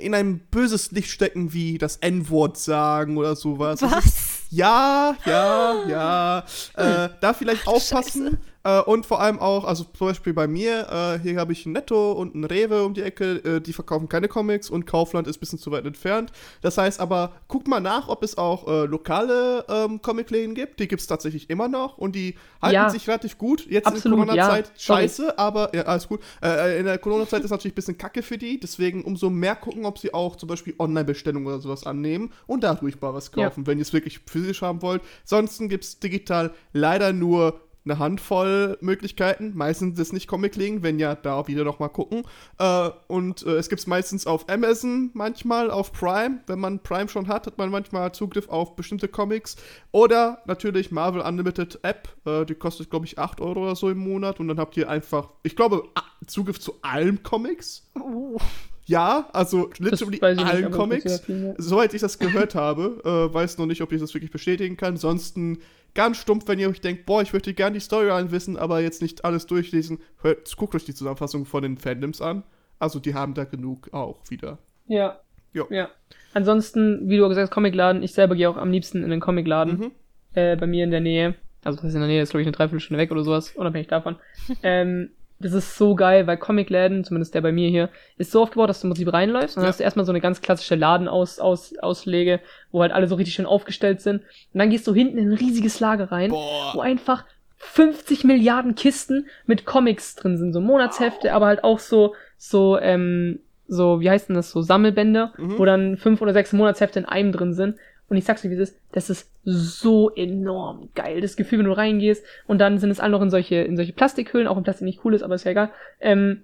[0.00, 3.82] in ein böses Licht stecken, wie das N-Wort sagen oder sowas.
[3.82, 4.42] Was?
[4.50, 6.38] Ja, ja, ja.
[6.76, 8.38] Äh, da vielleicht aufpassen.
[8.64, 11.72] Äh, und vor allem auch, also zum Beispiel bei mir, äh, hier habe ich ein
[11.72, 15.36] Netto und ein Rewe um die Ecke, äh, die verkaufen keine Comics und Kaufland ist
[15.36, 16.32] ein bisschen zu weit entfernt.
[16.62, 20.80] Das heißt aber, guck mal nach, ob es auch äh, lokale ähm, Comicläden gibt.
[20.80, 22.88] Die gibt es tatsächlich immer noch und die halten Ja.
[22.90, 23.66] sich relativ gut.
[23.66, 24.72] Jetzt Absolut, in Corona-Zeit ja.
[24.76, 25.02] Sorry.
[25.02, 26.20] scheiße, aber ja, alles gut.
[26.42, 29.84] Äh, in der Corona-Zeit ist natürlich ein bisschen kacke für die, deswegen umso mehr gucken,
[29.84, 33.44] ob sie auch zum Beispiel Online-Bestellungen oder sowas annehmen und dadurch mal was Ja.
[33.48, 35.02] kaufen, wenn ihr es wirklich physisch haben wollt.
[35.24, 39.52] Ansonsten gibt es digital leider nur eine Handvoll Möglichkeiten.
[39.54, 42.22] Meistens ist es nicht Comic-Link, wenn ja, da wieder noch mal gucken.
[42.58, 46.40] Äh, und äh, es gibt es meistens auf Amazon, manchmal auf Prime.
[46.46, 49.56] Wenn man Prime schon hat, hat man manchmal Zugriff auf bestimmte Comics.
[49.92, 52.08] Oder natürlich Marvel Unlimited App.
[52.24, 54.40] Äh, die kostet, glaube ich, 8 Euro oder so im Monat.
[54.40, 55.84] Und dann habt ihr einfach, ich glaube,
[56.26, 57.90] Zugriff zu allen Comics.
[57.94, 58.38] Uh,
[58.86, 61.22] Ja, also literally allen Comics.
[61.56, 64.94] Soweit ich das gehört habe, äh, weiß noch nicht, ob ich das wirklich bestätigen kann.
[64.94, 65.58] Ansonsten
[65.94, 69.02] ganz stumpf, wenn ihr euch denkt, boah, ich möchte gerne die Storyline wissen, aber jetzt
[69.02, 72.42] nicht alles durchlesen, hört, guckt euch die Zusammenfassung von den Fandoms an.
[72.78, 74.58] Also die haben da genug auch wieder.
[74.86, 75.20] Ja.
[75.52, 75.66] Jo.
[75.70, 75.88] Ja.
[76.34, 78.02] Ansonsten, wie du auch gesagt hast, Comicladen.
[78.02, 79.78] Ich selber gehe auch am liebsten in den Comicladen.
[79.78, 79.90] Mhm.
[80.34, 81.36] Äh, bei mir in der Nähe.
[81.62, 83.52] Also, das ist in der Nähe, das ist, glaube ich, eine Dreiviertelstunde weg oder sowas,
[83.52, 84.16] unabhängig davon.
[84.62, 85.10] ähm,
[85.40, 88.80] das ist so geil, weil Comicläden, zumindest der bei mir hier, ist so aufgebaut, dass
[88.80, 89.68] du im Prinzip reinläufst und dann Ja.
[89.70, 92.40] hast du erstmal so eine ganz klassische Ladenaus, aus, Auslege,
[92.72, 94.22] wo halt alle so richtig schön aufgestellt sind.
[94.52, 96.82] Und dann gehst du hinten in ein riesiges Lager rein, wo Boah.
[96.82, 97.24] einfach
[97.56, 103.40] 50 Milliarden Kisten mit Comics drin sind, so Monatshefte, aber halt auch so, so, ähm,
[103.66, 105.58] so, wie heißt denn das, so Sammelbände, Mhm.
[105.58, 107.76] wo dann fünf oder sechs Monatshefte in einem drin sind.
[108.08, 111.20] Und ich sag's dir, wie es ist, das ist so enorm geil.
[111.20, 113.92] Das Gefühl, wenn du reingehst und dann sind es alle noch in solche, in solche
[113.92, 115.70] Plastikhüllen, auch wenn Plastik nicht cool ist, aber ist ja egal.
[116.00, 116.42] Ähm,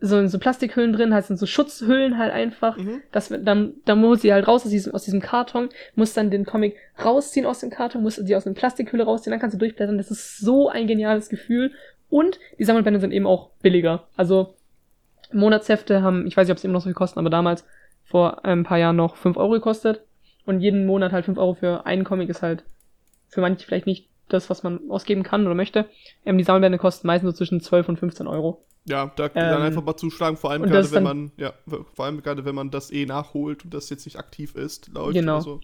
[0.00, 2.76] so in so Plastikhüllen drin, halt sind so Schutzhüllen halt einfach.
[2.76, 3.02] Mhm.
[3.12, 6.46] Das, dann, dann muss sie halt raus aus diesem, aus diesem Karton, muss dann den
[6.46, 9.98] Comic rausziehen aus dem Karton, muss sie aus der Plastikhülle rausziehen, dann kannst du durchblättern.
[9.98, 11.72] Das ist so ein geniales Gefühl.
[12.08, 14.08] Und die Sammelbände sind eben auch billiger.
[14.16, 14.54] Also
[15.32, 17.64] Monatshefte haben, ich weiß nicht, ob sie immer noch so viel kosten, aber damals
[18.04, 20.02] vor ein paar Jahren noch 5 Euro gekostet.
[20.50, 22.64] Und jeden Monat halt 5 Euro für einen Comic ist halt
[23.28, 25.86] für manche vielleicht nicht das, was man ausgeben kann oder möchte.
[26.26, 28.64] Ähm, die Sammelbände kosten meistens so zwischen 12 und 15 Euro.
[28.84, 31.52] Ja, da dann Ähm, einfach mal zuschlagen, vor allem gerade wenn dann- man, ja,
[31.94, 35.14] vor allem gerade wenn man das eh nachholt und das jetzt nicht aktiv ist, läuft
[35.14, 35.34] Genau.
[35.36, 35.60] oder so.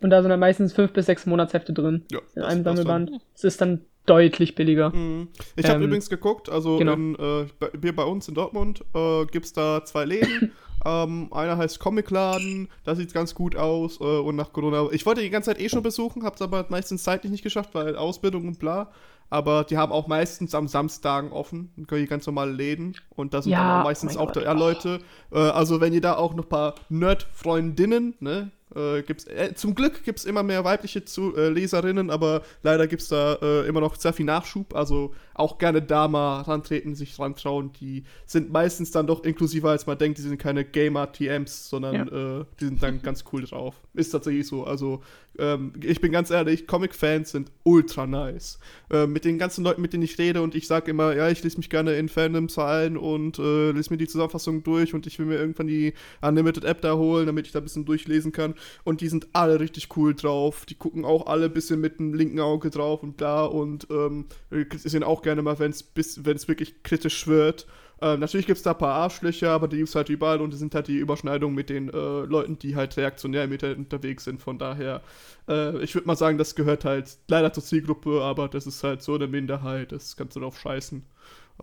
[0.00, 2.04] Und da sind dann meistens 5 bis 6 Monatshefte drin.
[2.10, 2.76] Ja, In einem dann.
[2.76, 3.10] Sammelband.
[3.34, 4.90] Es ist dann deutlich billiger.
[4.90, 5.28] Mhm.
[5.56, 6.94] Ich habe Ähm, übrigens geguckt, also genau.
[6.94, 10.50] in, äh, bei, wir bei uns in Dortmund äh, gibt es da zwei Läden.
[10.84, 14.88] ähm, einer heißt Comicladen, da sieht ganz gut aus äh, und nach Corona.
[14.92, 17.70] Ich wollte die ganze Zeit eh schon besuchen, habe es aber meistens zeitlich nicht geschafft,
[17.74, 18.90] weil Ausbildung und bla.
[19.30, 22.94] Aber die haben auch meistens am Samstagen offen, die ganz normale Läden.
[23.16, 24.44] Und da sind Ja, dann auch oh meistens mein auch Gott.
[24.44, 25.00] da Leute.
[25.32, 28.50] Äh, also wenn ihr da auch noch ein paar Nerd-Freundinnen, ne?
[28.74, 32.86] Äh, gibt's, äh, zum Glück gibt es immer mehr weibliche zu, äh, Leserinnen, aber leider
[32.86, 34.74] gibt es da äh, immer noch sehr viel Nachschub.
[34.74, 37.72] Also auch gerne da mal rantreten, sich dran trauen.
[37.80, 40.18] Die sind meistens dann doch inklusiver, als man denkt.
[40.18, 43.74] Die sind keine Gamer-TMs, sondern äh, die sind dann ganz cool drauf.
[43.94, 44.64] Ist tatsächlich so.
[44.64, 45.02] Also
[45.38, 48.58] ähm, ich bin ganz ehrlich, Comic-Fans sind ultra nice.
[48.90, 51.42] Äh, mit den ganzen Leuten, mit denen ich rede und ich sage immer, ja, ich
[51.42, 55.18] lese mich gerne in Fandoms ein und äh, lese mir die Zusammenfassung durch und ich
[55.18, 58.54] will mir irgendwann die Unlimited App da holen, damit ich da ein bisschen durchlesen kann.
[58.84, 60.66] Und die sind alle richtig cool drauf.
[60.66, 64.26] Die gucken auch alle ein bisschen mit dem linken Auge drauf und bla und ähm,
[64.74, 67.66] sehen auch gerne mal, wenn es wirklich kritisch wird.
[68.00, 70.52] Äh, natürlich gibt es da ein paar Arschlöcher, aber die gibt es halt überall und
[70.52, 74.40] es sind halt die Überschneidungen mit den äh, Leuten, die halt reaktionär mit unterwegs sind.
[74.40, 75.02] Von daher,
[75.48, 79.02] äh, ich würde mal sagen, das gehört halt leider zur Zielgruppe, aber das ist halt
[79.02, 81.04] so eine Minderheit, das kannst du drauf scheißen.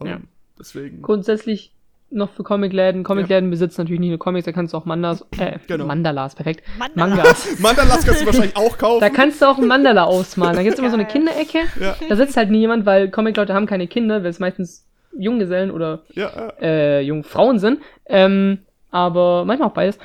[0.02, 0.22] Ähm, Ja.
[0.60, 1.02] Deswegen.
[1.02, 1.74] Grundsätzlich
[2.12, 3.04] noch für Comicläden.
[3.04, 5.86] Comicläden besitzen natürlich nicht nur Comics, da kannst du auch Mandas, äh, Genau.
[5.86, 6.64] Mandalas, perfekt.
[6.78, 7.16] Mandala.
[7.16, 7.48] Mangas.
[7.60, 9.00] Mandalas kannst du wahrscheinlich auch kaufen.
[9.02, 10.56] Da kannst du auch ein Mandala ausmalen.
[10.56, 11.06] Da gibt's immer so eine.
[11.06, 11.60] Kinderecke.
[11.80, 14.86] ja, Da sitzt halt nie jemand, weil Comic-Leute haben keine Kinder, weil es meistens
[15.18, 16.54] Junggesellen oder ja, ja.
[16.62, 17.80] äh, Jungfrauen sind.
[18.06, 18.60] Ähm,
[18.92, 19.98] aber manchmal auch beides.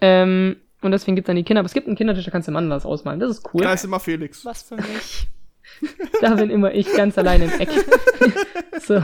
[0.00, 1.60] Ähm, und deswegen gibt's dann die Kinder.
[1.60, 3.20] Aber es gibt einen Kindertisch, da kannst du Mandalas ausmalen.
[3.20, 3.62] Das ist cool.
[3.62, 4.44] Da ist immer Felix.
[4.44, 5.28] Was für mich.
[6.20, 7.68] Da bin immer ich ganz allein im Eck.
[8.86, 9.02] so.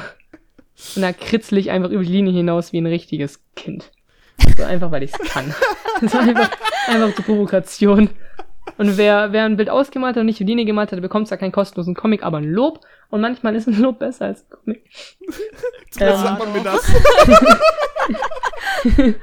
[0.97, 3.91] Und da kritzel ich einfach über die Linie hinaus wie ein richtiges Kind.
[4.57, 5.55] So einfach, weil ich's kann.
[6.09, 6.51] so einfach,
[6.89, 8.11] einfach zur Provokation.
[8.79, 11.39] Und wer, wer ein Bild ausgemalt hat und nicht die Linie gemalt hat, bekommt zwar
[11.39, 12.81] keinen kostenlosen Comic, aber ein Lob.
[13.11, 14.85] Und manchmal ist ein Lob besser als ein Comic.
[15.91, 16.27] Zuerst Ähm.
[16.29, 16.95] sagt man mir das.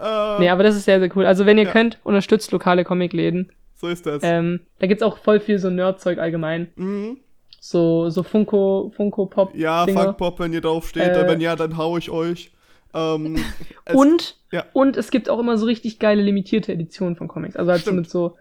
[0.00, 1.26] äh, Nee, aber das ist sehr, sehr cool.
[1.26, 1.70] Also wenn ihr Ja.
[1.72, 3.52] könnt, unterstützt lokale Comicläden.
[3.74, 4.22] so ist das.
[4.24, 6.68] Ähm, da gibt's auch voll viel so Nerdzeug allgemein.
[6.76, 7.18] Mhm.
[7.66, 9.54] So, so Funko, Funko Pop.
[9.54, 10.04] Ja, Dinger.
[10.04, 11.16] Funkpop, wenn ihr drauf steht.
[11.16, 11.26] Äh.
[11.26, 12.52] wenn ja, dann hau ich euch.
[12.92, 13.38] Ähm,
[13.86, 14.66] es- Und, ja.
[14.74, 17.56] und es gibt auch immer so richtig geile limitierte Editionen von Comics.
[17.56, 18.36] Also halt so mit so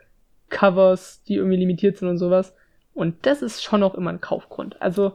[0.49, 2.53] Covers, die irgendwie limitiert sind und sowas.
[2.93, 4.81] Und das ist schon auch immer ein Kaufgrund.
[4.81, 5.13] Also,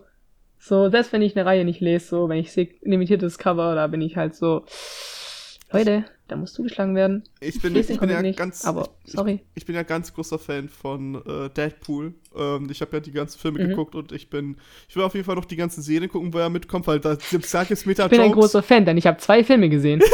[0.59, 3.89] so, selbst wenn ich eine Reihe nicht lese, so, wenn ich sehe limitiertes Cover, da
[3.89, 4.65] bin ich halt so,
[5.71, 7.25] Leute, da muss zugeschlagen werden.
[7.41, 9.41] ich bin, Ich ich bin ja nicht, ganz, aber ich, sorry.
[9.55, 12.15] Ich bin ja ganz großer Fan von äh, Deadpool.
[12.37, 13.69] Ähm, ich habe ja die ganzen Filme Mhm.
[13.71, 14.57] geguckt und ich bin,
[14.89, 17.17] ich will auf jeden Fall noch die ganzen Serien gucken, wo er mitkommt, weil da
[17.31, 17.53] gibt's
[17.87, 20.01] meta Ich bin ein großer Fan, denn ich habe zwei Filme gesehen.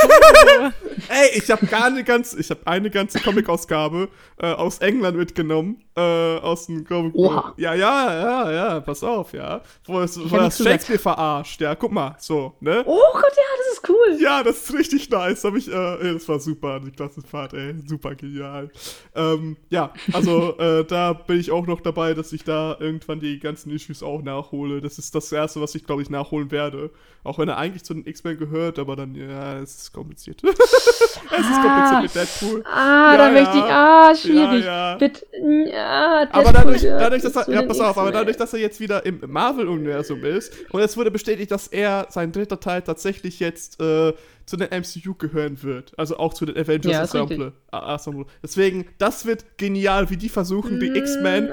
[1.09, 4.09] Ey, ich habe gar eine ganze, ich habe eine ganze Comic-Ausgabe
[4.39, 7.15] äh, aus England mitgenommen, äh, aus dem Comic.
[7.15, 7.53] Oha.
[7.57, 9.61] Ja, ja, ja, ja, pass auf, ja.
[9.85, 10.59] Wo es, wo das.
[10.59, 12.83] Shakespeare verarscht, ja, guck mal, so, ne?
[12.87, 14.19] Oh Gott, ja, das ist cool.
[14.23, 15.45] Ja, das ist richtig nice.
[15.45, 18.71] Hab ich, äh, das war super, die Klassenfahrt, ey, super genial.
[19.15, 23.39] Ähm, ja, also äh, da bin ich auch noch dabei, dass ich da irgendwann die
[23.39, 24.81] ganzen Issues auch nachhole.
[24.81, 26.91] Das ist das erste, was ich glaube ich nachholen werde.
[27.25, 30.43] Auch wenn er eigentlich zu den X-Men gehört, aber dann, ja, es ist kompliziert.
[30.45, 32.63] es ist kompliziert mit Deadpool.
[32.67, 33.65] Ah, Ja, da möchte ja.
[33.67, 33.73] ich.
[33.73, 34.65] Ah, schwierig.
[34.67, 34.97] Ja.
[34.97, 35.27] Bitte.
[35.73, 39.07] Ja, Aber dadurch, dadurch dass er, ja, pass auf, aber dadurch, dass er jetzt wieder
[39.07, 44.13] im Marvel-Universum ist und es wurde bestätigt, dass er, sein dritter Teil tatsächlich jetzt äh,
[44.47, 45.93] zu den MCU gehören wird.
[45.99, 47.53] Also auch zu den Avengers Ja, Ensemble.
[47.73, 48.27] Ensemble.
[48.43, 51.49] Deswegen, das wird genial, wie die versuchen, die X-Men.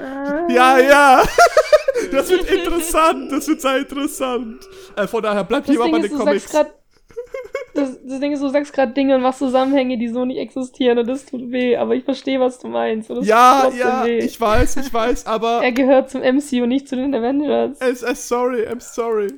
[0.50, 1.24] Ja, ja!
[2.12, 4.60] das wird interessant, das wird sehr interessant.
[4.96, 6.50] Äh, von daher, bleibt lieber bei den du Comics.
[6.50, 6.74] sagst grad,
[7.74, 10.98] das, das Ding ist, du sagst gerade Dinge und machst Zusammenhänge, die so nicht existieren
[10.98, 13.08] und das tut weh, aber ich verstehe, was du meinst.
[13.22, 14.18] Ja, ja, weh.
[14.18, 15.62] ich weiß, ich weiß, aber.
[15.62, 17.80] er gehört zum MCU, nicht zu den Avengers.
[17.80, 19.28] äh, äh, sorry, I'm sorry.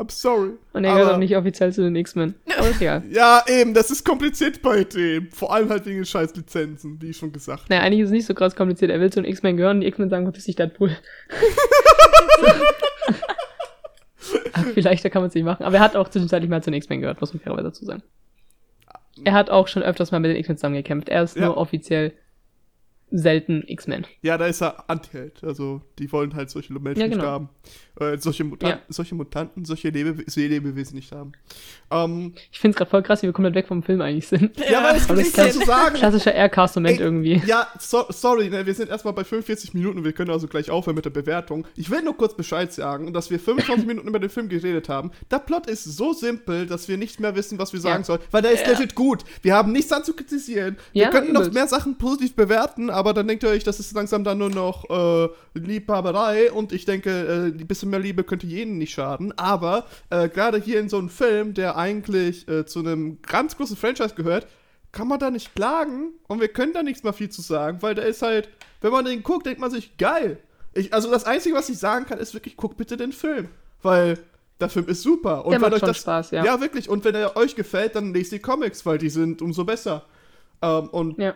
[0.00, 0.52] I'm sorry.
[0.72, 2.34] Und er gehört auch nicht offiziell zu den X-Men.
[2.46, 3.02] Ist egal.
[3.10, 5.30] Ja, eben, das ist kompliziert bei dem.
[5.30, 7.68] Vor allem halt wegen den scheiß Lizenzen, wie ich schon gesagt habe.
[7.74, 8.90] Naja, eigentlich ist es nicht so krass kompliziert.
[8.90, 10.90] Er will zu den X-Men gehören, die X-Men sagen, verpiss dich, Deadpool.
[14.52, 15.64] Ach, viel leichter kann man es nicht machen.
[15.64, 18.02] Aber er hat auch zwischenzeitlich mal zu den X-Men gehört, muss man fairerweise dazu sagen.
[19.24, 21.08] Er hat auch schon öfters mal mit den X-Men zusammengekämpft.
[21.08, 21.46] Er ist Ja.
[21.46, 22.12] nur offiziell
[23.10, 24.06] selten X-Men.
[24.22, 25.42] Ja, da ist er Anti-Held.
[25.42, 27.28] Also, die wollen halt solche Menschen Ja, nicht genau.
[27.30, 27.48] haben.
[28.00, 31.32] Äh, solche, Mutanten, solche Mutanten, solche Lebe Seelebewesen nicht haben.
[31.90, 34.56] Ähm, Ich finde es gerade voll krass, wie wir komplett weg vom Film eigentlich sind.
[34.58, 35.94] ja, weil es aber nichts das mehr zu sagen.
[35.96, 37.42] Klassischer Aircast-Moment irgendwie.
[37.46, 40.94] Ja, so, sorry, ne, wir sind erstmal bei 45 Minuten, wir können also gleich aufhören
[40.96, 41.66] mit der Bewertung.
[41.76, 45.10] Ich will nur kurz Bescheid sagen, dass wir 25 Minuten über den Film geredet haben.
[45.30, 48.04] Der Plot ist so simpel, dass wir nicht mehr wissen, was wir sagen Ja.
[48.04, 49.24] sollen, weil der ist legit gut.
[49.42, 50.78] Wir haben nichts an zu kritisieren.
[50.92, 53.92] Wir Ja, könnten noch mehr Sachen positiv bewerten, aber dann denkt ihr euch, das ist
[53.92, 55.28] langsam dann nur noch äh,
[55.58, 59.36] Liebhaberei und ich denke, äh, ein bisschen mehr Liebe könnte jeden nicht schaden.
[59.38, 63.76] Aber äh, gerade hier in so einem Film, der eigentlich äh, zu einem ganz großen
[63.76, 64.46] Franchise gehört,
[64.92, 67.94] kann man da nicht klagen und wir können da nichts mehr viel zu sagen, weil
[67.94, 68.48] der ist halt,
[68.80, 70.38] wenn man den guckt, denkt man sich, geil.
[70.74, 73.48] Ich, also das Einzige, was ich sagen kann, ist wirklich, guckt bitte den Film.
[73.82, 74.18] Weil
[74.60, 75.44] der Film ist super.
[75.44, 76.44] Und Der wenn macht euch das, Spaß, ja.
[76.44, 76.88] Ja, wirklich.
[76.88, 80.04] Und wenn er euch gefällt, dann lest die Comics, weil die sind umso besser.
[80.60, 81.34] Ähm, und Ja.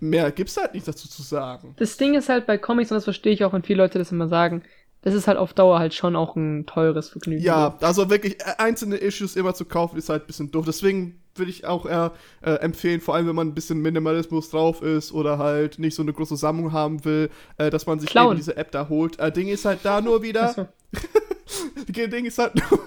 [0.00, 1.74] mehr gibt's halt nicht dazu zu sagen.
[1.78, 4.12] Das Ding ist halt bei Comics, und das verstehe ich auch, wenn viele Leute das
[4.12, 4.62] immer sagen,
[5.06, 7.40] das ist halt auf Dauer halt schon auch ein teures Vergnügen.
[7.40, 10.64] Ja, also wirklich äh, einzelne Issues immer zu kaufen, ist halt ein bisschen doof.
[10.66, 12.10] Deswegen würde ich auch eher
[12.42, 16.02] äh, empfehlen, vor allem wenn man ein bisschen Minimalismus drauf ist oder halt nicht so
[16.02, 18.32] eine große Sammlung haben will, äh, dass man sich Klauen.
[18.32, 19.16] eben diese App da holt.
[19.20, 20.48] Äh, Ding ist halt da nur wieder.
[20.48, 20.66] Achso.
[21.88, 22.80] Ding ist halt nur.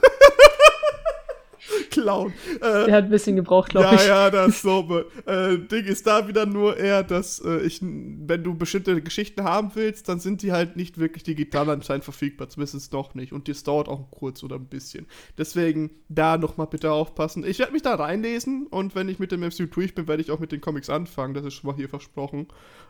[2.02, 2.34] Klauen.
[2.62, 4.08] Äh, Der hat ein bisschen gebraucht, glaube ja, ich.
[4.08, 5.04] ja, das ist so.
[5.26, 9.72] Äh, Ding ist da wieder nur eher, dass äh, ich, wenn du bestimmte Geschichten haben
[9.76, 13.32] willst, dann sind die halt nicht wirklich digital anscheinend verfügbar, zumindest noch nicht.
[13.32, 15.06] Und das dauert auch kurz oder ein bisschen.
[15.38, 17.46] Deswegen da nochmal bitte aufpassen.
[17.46, 20.32] Ich werde mich da reinlesen und wenn ich mit dem MCU durch bin, werde ich
[20.32, 21.34] auch mit den Comics anfangen.
[21.34, 22.48] Das ist schon mal hier versprochen.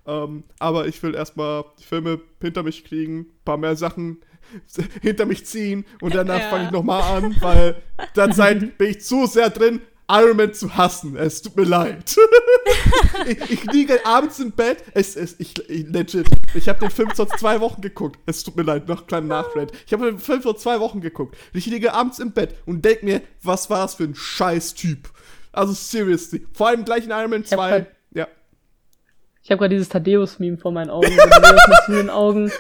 [0.08, 4.20] Ähm, aber ich will erstmal die Filme hinter mich kriegen, ein paar mehr Sachen
[5.02, 6.50] hinter mich ziehen und danach Ja.
[6.50, 7.82] fange ich nochmal an, weil
[8.14, 9.82] dann seid, bin ich zu sehr drin,
[10.12, 11.16] Iron Man zu hassen.
[11.16, 12.16] Es tut mir leid.
[13.28, 14.84] ich, ich liege abends im Bett.
[14.94, 16.28] Es, es, ich, ich, legit.
[16.56, 18.20] Ich habe den Film vor zwei Wochen geguckt.
[18.26, 19.72] Es tut mir leid, noch kleinen Nachrand.
[19.86, 21.38] Ich habe den Film vor zwei Wochen geguckt.
[21.54, 25.10] Ich liege abends im Bett und denk mir, was war das für ein Scheiß-Typ?
[25.52, 26.46] Also seriously.
[26.54, 27.88] Vor allem gleich in Iron Man hab 2.
[29.42, 31.16] Ich habe gerade dieses Thaddeus-Meme vor meinen Augen.
[31.88, 32.52] Mit den Augen.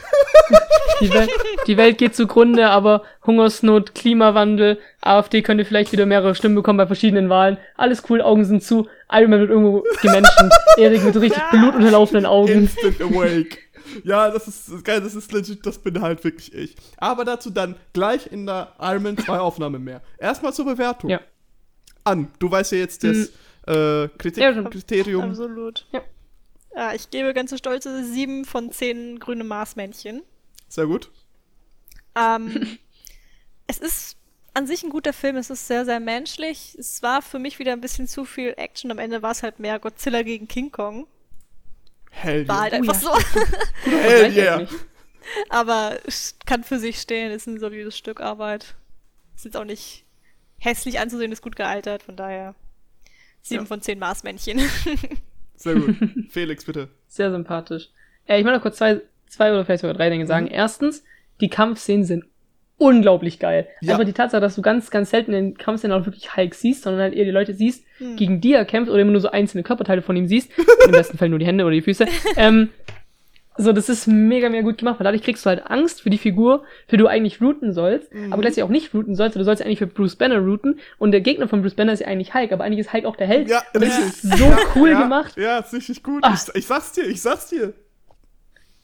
[1.02, 1.30] Die Welt,
[1.68, 6.88] die Welt geht zugrunde, aber Hungersnot, Klimawandel, AfD könnte vielleicht wieder mehrere Stimmen bekommen bei
[6.88, 7.58] verschiedenen Wahlen.
[7.76, 8.88] Alles cool, Augen sind zu.
[9.12, 10.50] Iron Man wird irgendwo gemenschen.
[10.78, 12.52] Erik mit so richtig blutunterlaufenden Augen.
[12.52, 13.58] Instant awake.
[14.04, 16.76] Ja, das ist geil, das ist legit, das bin halt wirklich ich.
[16.98, 20.02] Aber dazu dann gleich in der Iron Man 2 Aufnahme mehr.
[20.18, 21.10] Erstmal zur Bewertung.
[21.10, 21.22] Ja.
[22.04, 23.32] An, du weißt ja jetzt das
[23.68, 24.64] äh, Kritik Ja.
[24.64, 25.30] Kriterium.
[25.30, 25.86] Absolut.
[25.92, 26.02] Ja.
[26.76, 30.24] Ja, ich gebe ganz so stolze 7 von 10 grüne Marsmännchen.
[30.68, 31.12] Sehr gut.
[32.16, 32.78] Ähm,
[33.68, 34.18] es ist
[34.54, 36.76] an sich ein guter Film, es ist sehr, sehr menschlich.
[36.78, 38.92] Es war für mich wieder ein bisschen zu viel Action.
[38.92, 41.08] Am Ende war es halt mehr Godzilla gegen King Kong.
[42.12, 42.62] Hell War yeah.
[42.64, 43.00] halt Oh einfach ja.
[43.00, 43.42] so.
[43.92, 44.68] Hell yeah.
[45.50, 48.76] Aber es kann für sich stehen, ist ein solides Stück Arbeit.
[49.36, 50.04] Ist jetzt auch nicht
[50.58, 52.56] hässlich anzusehen, ist gut gealtert, von daher
[53.44, 53.68] 7 Ja.
[53.68, 54.60] von 10 Marsmännchen.
[55.60, 55.96] Sehr gut.
[56.30, 56.88] Felix, bitte.
[57.08, 57.90] Sehr sympathisch.
[58.26, 60.46] Äh, ich möchte noch kurz zwei, zwei oder vielleicht sogar drei Dinge sagen.
[60.46, 60.52] Mhm.
[60.54, 61.04] Erstens,
[61.42, 62.26] die Kampfszenen sind
[62.78, 63.68] unglaublich geil.
[63.82, 63.96] Ja.
[63.96, 66.84] Aber die Tatsache, dass du ganz, ganz selten in den Kampfszenen auch wirklich Hulk siehst,
[66.84, 68.16] sondern halt eher die Leute siehst, Hm.
[68.16, 70.50] gegen die er kämpft oder immer nur so einzelne Körperteile von ihm siehst.
[70.86, 72.06] Im besten Fall nur die Hände oder die Füße.
[72.38, 72.70] Ähm,
[73.62, 76.18] so, das ist mega, mega gut gemacht, weil dadurch kriegst du halt Angst für die
[76.18, 78.32] Figur, für die du eigentlich routen sollst, Mhm.
[78.34, 80.80] aber gleichzeitig auch nicht routen sollst, weil du sollst ja eigentlich für Bruce Banner routen
[80.98, 83.16] und der Gegner von Bruce Banner ist ja eigentlich Hulk, aber eigentlich ist Hulk auch
[83.16, 83.50] der Held.
[83.50, 84.46] Ja, Und das ist so
[84.76, 85.38] cool ja, gemacht.
[85.38, 86.24] Ja, ist richtig gut.
[86.24, 86.34] Ah.
[86.34, 87.74] Ich, ich sag's dir, ich sag's dir.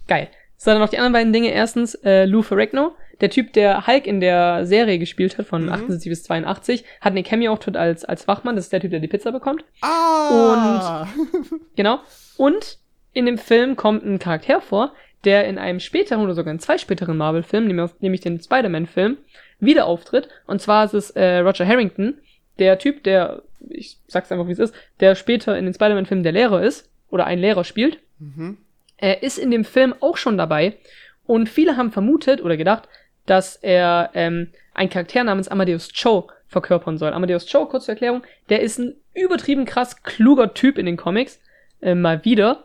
[0.08, 0.28] Geil.
[0.58, 1.50] So, dann noch die anderen beiden Dinge.
[1.52, 5.72] Erstens, äh, Lou Ferrigno, der Typ, der Hulk in der Serie gespielt hat, von Mhm.
[5.72, 8.56] 78 bis 82, hat eine Cameo-Auftritt als, als Wachmann.
[8.56, 9.64] Das ist der Typ, der die Pizza bekommt.
[9.82, 11.08] Ah!
[11.76, 12.00] Genau.
[12.38, 12.78] Und
[13.16, 14.94] in dem Film kommt ein Charakter vor,
[15.24, 19.18] der in einem späteren oder sogar in zwei späteren Marvel-Filmen, nämlich, den Spider-Man-Film,
[19.60, 20.30] wieder auftritt.
[20.46, 22.20] Und zwar ist es äh, Roger Harrington,
[22.60, 26.34] der Typ, der, ich sag's einfach wie es ist, der später in den Spider-Man-Filmen der
[26.34, 28.00] Lehrer ist oder einen Lehrer spielt.
[28.20, 28.58] mhm.
[28.98, 30.78] Er ist in dem Film auch schon dabei
[31.26, 32.88] und viele haben vermutet oder gedacht,
[33.26, 37.12] dass er ähm, einen Charakter namens Amadeus Cho verkörpern soll.
[37.12, 41.42] Amadeus Cho, kurze Erklärung, der ist ein übertrieben krass kluger Typ in den Comics,
[41.82, 42.64] äh, mal wieder.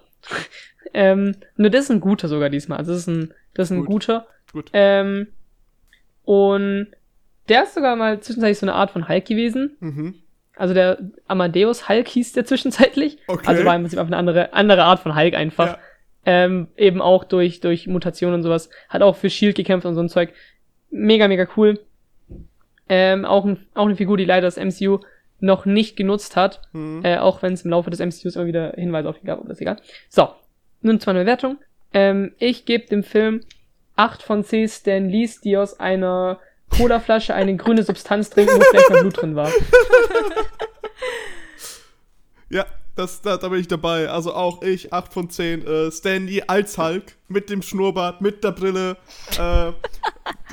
[0.94, 2.78] Ähm, nur das ist ein guter sogar diesmal.
[2.78, 3.88] Also das ist ein, das ist ein Gut.
[3.88, 4.26] guter.
[4.52, 4.70] Gut.
[4.72, 5.28] Ähm,
[6.24, 6.88] und
[7.48, 9.76] der ist sogar mal zwischenzeitlich so eine Art von Hulk gewesen.
[9.80, 10.14] Mhm.
[10.56, 13.18] Also der Amadeus Hulk hieß der zwischenzeitlich.
[13.26, 13.46] Okay.
[13.46, 15.66] Also war im Prinzip einfach eine andere, andere Art von Hulk einfach.
[15.66, 15.78] Ja.
[16.26, 18.68] Ähm, eben auch durch, durch Mutationen und sowas.
[18.88, 20.32] Hat auch für Shield gekämpft und so ein Zeug.
[20.90, 21.80] Mega, mega cool.
[22.88, 24.98] Ähm, auch, ein, auch eine Figur, die leider das MCU
[25.40, 26.62] noch nicht genutzt hat.
[26.72, 27.04] Mhm.
[27.04, 29.48] Äh, auch wenn es im Laufe des MCUs immer wieder Hinweise auf ihn gab, aber
[29.48, 29.76] das ist egal.
[30.08, 30.28] So,
[30.82, 31.58] nun zu meiner Bewertung.
[31.92, 33.40] Ähm, ich gebe dem Film
[33.96, 36.38] 8 von 10 Stan Lees, die aus einer
[36.70, 39.50] Colaflasche eine grüne Substanz trinken, wo vielleicht mal Blut drin war.
[42.50, 42.66] Ja,
[42.96, 44.08] das, da, da bin ich dabei.
[44.08, 45.66] Also auch ich, 8 von 10.
[45.66, 48.96] Äh, Stanley als Hulk, mit dem Schnurrbart, mit der Brille.
[49.38, 49.72] Äh,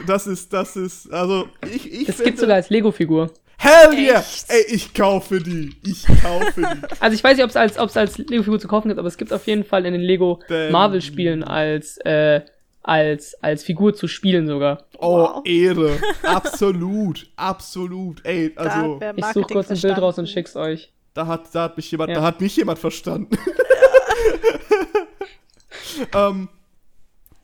[0.06, 3.32] das ist, das ist, also ich, ich Es gibt sogar als Lego-Figur.
[3.60, 4.20] Hell yeah!
[4.20, 4.46] Echt?
[4.50, 5.76] Ey, ich kaufe die.
[5.84, 6.88] Ich kaufe die.
[7.00, 9.18] Also ich weiß nicht, ob es als, ob's als Lego-Figur zu kaufen gibt, aber es
[9.18, 10.42] gibt auf jeden Fall in den Lego
[10.72, 12.42] Marvel-Spielen als, äh,
[12.84, 14.86] als, als Figur zu spielen sogar.
[15.00, 15.42] Oh, Wow.
[15.46, 15.98] Ehre.
[16.24, 17.28] Absolut.
[17.36, 18.24] Absolut.
[18.26, 20.94] Ey, also, Ich suche kurz ein Bild raus und schick's euch.
[21.14, 22.16] da hat, da hat mich jemand, Ja.
[22.18, 23.38] da hat mich jemand verstanden.
[26.14, 26.50] ähm,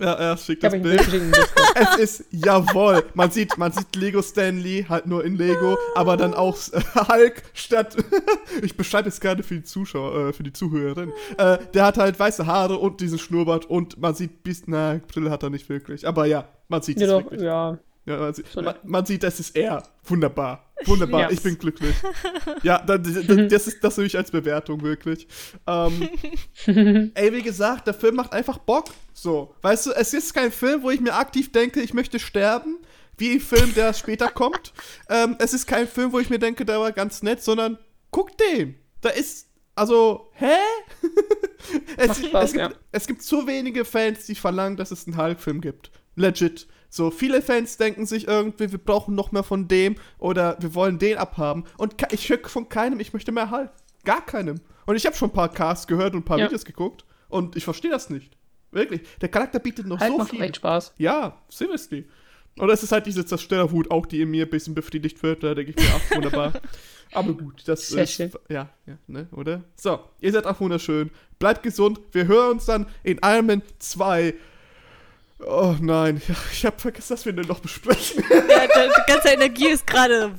[0.04, 1.10] ja, er schickt das Bild.
[1.10, 1.34] Bild.
[1.76, 6.34] Es ist, jawohl, man sieht, man sieht Lego Stanley, halt nur in Lego, aber dann
[6.34, 6.56] auch
[7.10, 7.96] Hulk statt,
[8.62, 12.20] ich beschreibe es gerade für die Zuschauer, äh, für die Zuhörerin, äh, der hat halt
[12.20, 16.08] weiße Haare und diesen Schnurrbart und man sieht bis, na, Brille hat er nicht wirklich,
[16.08, 17.42] aber ja, man sieht es wirklich.
[17.42, 17.80] ja.
[18.06, 19.82] Ja, man, sieht, man, man sieht, das ist er.
[20.04, 20.70] Wunderbar.
[20.86, 21.22] Wunderbar.
[21.22, 21.32] Ja.
[21.32, 21.96] Ich bin glücklich.
[22.62, 25.28] Ja, da- da- da- das ist das ich als Bewertung wirklich.
[25.66, 26.10] Ähm,
[27.16, 28.90] ey, wie gesagt, der Film macht einfach Bock.
[29.14, 32.78] So, weißt du, es ist kein Film, wo ich mir aktiv denke, ich möchte sterben,
[33.18, 34.74] wie ein Film, der später kommt.
[35.10, 37.78] Ähm, es ist kein Film, wo ich mir denke, der war ganz nett, sondern
[38.12, 38.76] guck den.
[39.00, 40.56] Da ist, also, hä?
[41.98, 42.72] es, Spaß, es, gibt, ja.
[42.92, 45.92] es gibt so wenige Fans, die verlangen, dass es einen Hulk-Film gibt.
[46.16, 46.68] Legit.
[46.96, 51.00] So, viele Fans denken sich irgendwie, wir brauchen noch mehr von dem oder wir wollen
[51.00, 51.64] den abhaben.
[51.78, 53.72] Und ich höre von keinem, ich möchte mehr Hulk.
[54.06, 54.60] Gar keinem.
[54.86, 56.46] Und ich habe schon ein paar Casts gehört und ein paar Ja.
[56.46, 58.38] Videos geguckt und ich verstehe das nicht.
[58.72, 59.02] Wirklich.
[59.22, 60.42] Der Charakter bietet noch Halt so macht viel.
[60.44, 60.94] echt Spaß.
[61.00, 62.06] Ja, seriously.
[62.60, 65.42] Und es ist halt diese Zerstörerwut auch, die in mir ein bisschen befriedigt wird.
[65.42, 66.54] Da denke ich mir, ach, wunderbar.
[67.12, 68.12] Aber gut, das Sehr ist.
[68.14, 68.32] schön.
[68.50, 69.64] Ja, ja, ne, oder?
[69.76, 71.10] So, ihr seid auch wunderschön.
[71.40, 72.00] Bleibt gesund.
[72.12, 74.36] Wir hören uns dann in Iron Man 2.
[75.46, 76.22] Oh nein,
[76.52, 78.24] ich habe vergessen, dass wir den noch besprechen.
[78.30, 80.32] Ja, die, die ganze Energie ist gerade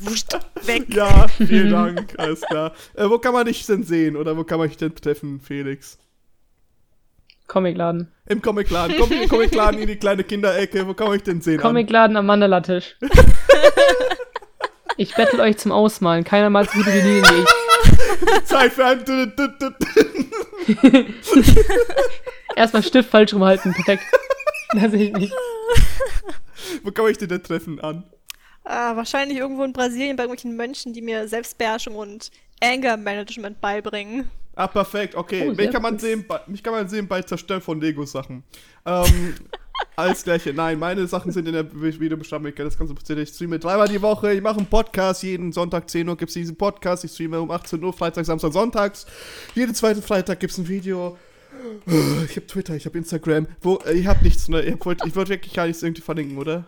[0.64, 0.84] weg.
[0.88, 2.14] ja, vielen Dank.
[2.18, 2.72] Alles klar.
[2.94, 5.98] Äh, wo kann man dich denn sehen oder wo kann man dich denn treffen, Felix?
[7.46, 8.10] Comicladen.
[8.26, 8.96] Im Comicladen.
[8.98, 10.86] Komm in den Comicladen in die kleine Kinderecke.
[10.86, 11.60] Wo kann man dich denn sehen?
[11.60, 12.96] Comicladen am Mandala-Tisch.
[14.96, 16.24] ich bettel euch zum Ausmalen.
[16.24, 18.44] Keiner malt so gute Linien wie ich.
[18.44, 19.04] Zeit für ein.
[22.56, 24.04] Erstmal Stift falsch rumhalten, perfekt.
[24.80, 25.32] Das sehe ich nicht.
[26.82, 28.04] Wo kann ich den denn treffen an?
[28.64, 32.30] Ah, wahrscheinlich irgendwo in Brasilien bei irgendwelchen Mönchen, die mir Selbstbeherrschung und
[32.62, 34.30] Anger Management beibringen.
[34.56, 35.48] Ah, perfekt, okay.
[35.48, 38.44] Oh, mich, kann man sehen, bei, mich kann man sehen bei Zerstören von Lego-Sachen.
[38.86, 39.34] Ähm,
[39.96, 40.54] alles gleiche.
[40.54, 42.52] Nein, meine Sachen sind in der Videobeschreibung.
[42.54, 43.22] Das kannst du passieren.
[43.22, 44.32] Ich streame dreimal die Woche.
[44.32, 45.22] Ich mache einen Podcast.
[45.24, 47.04] Jeden Sonntag 10 Uhr gibt es diesen Podcast.
[47.04, 49.06] Ich streame um 18 Uhr, Freitag, Samstag, Sonntags.
[49.54, 51.18] Jeden zweiten Freitag gibt es ein Video.
[52.26, 53.46] Ich habe Twitter, ich habe Instagram.
[53.60, 54.62] Wo, äh, ich habe nichts, ne?
[54.62, 56.64] Ich wollte ich wollt wirklich gar nichts irgendwie verlinken, oder?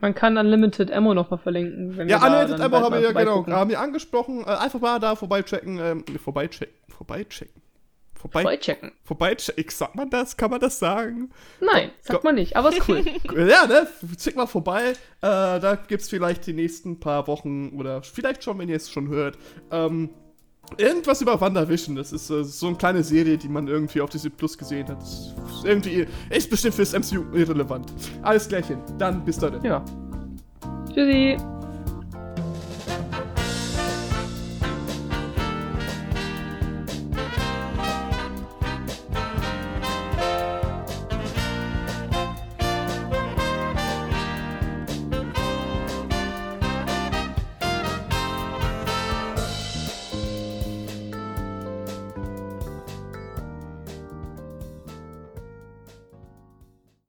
[0.00, 1.96] Man kann Unlimited Ammo nochmal verlinken.
[1.96, 4.42] Wenn Ja, wir Unlimited Ammo haben wir ja genau, haben wir angesprochen.
[4.42, 5.78] Äh, einfach mal da vorbeichecken.
[5.80, 6.74] Ähm, vorbeichecken.
[6.88, 7.62] Vorbeichecken.
[8.14, 8.92] Vorbei, Vorbeichecken.
[9.02, 9.70] vorbeichecken.
[9.70, 10.36] Sagt man das?
[10.38, 11.30] Kann man das sagen?
[11.60, 13.04] Nein, Go- sagt man nicht, aber ist cool.
[13.48, 13.86] Ja, ne?
[14.16, 14.90] Check mal vorbei.
[14.90, 19.08] Äh, da gibt's vielleicht die nächsten paar Wochen oder vielleicht schon, wenn ihr es schon
[19.08, 19.36] hört.
[19.70, 20.08] Ähm,
[20.78, 21.96] irgendwas über WandaVision.
[21.96, 25.02] Das ist äh, so eine kleine Serie, die man irgendwie auf Disney Plus gesehen hat.
[25.02, 27.92] Ist irgendwie ist bestimmt fürs MCU irrelevant.
[28.22, 28.78] Alles klärchen.
[28.98, 29.62] Dann bis dann.
[29.64, 29.84] ja.
[30.92, 31.36] Tschüssi.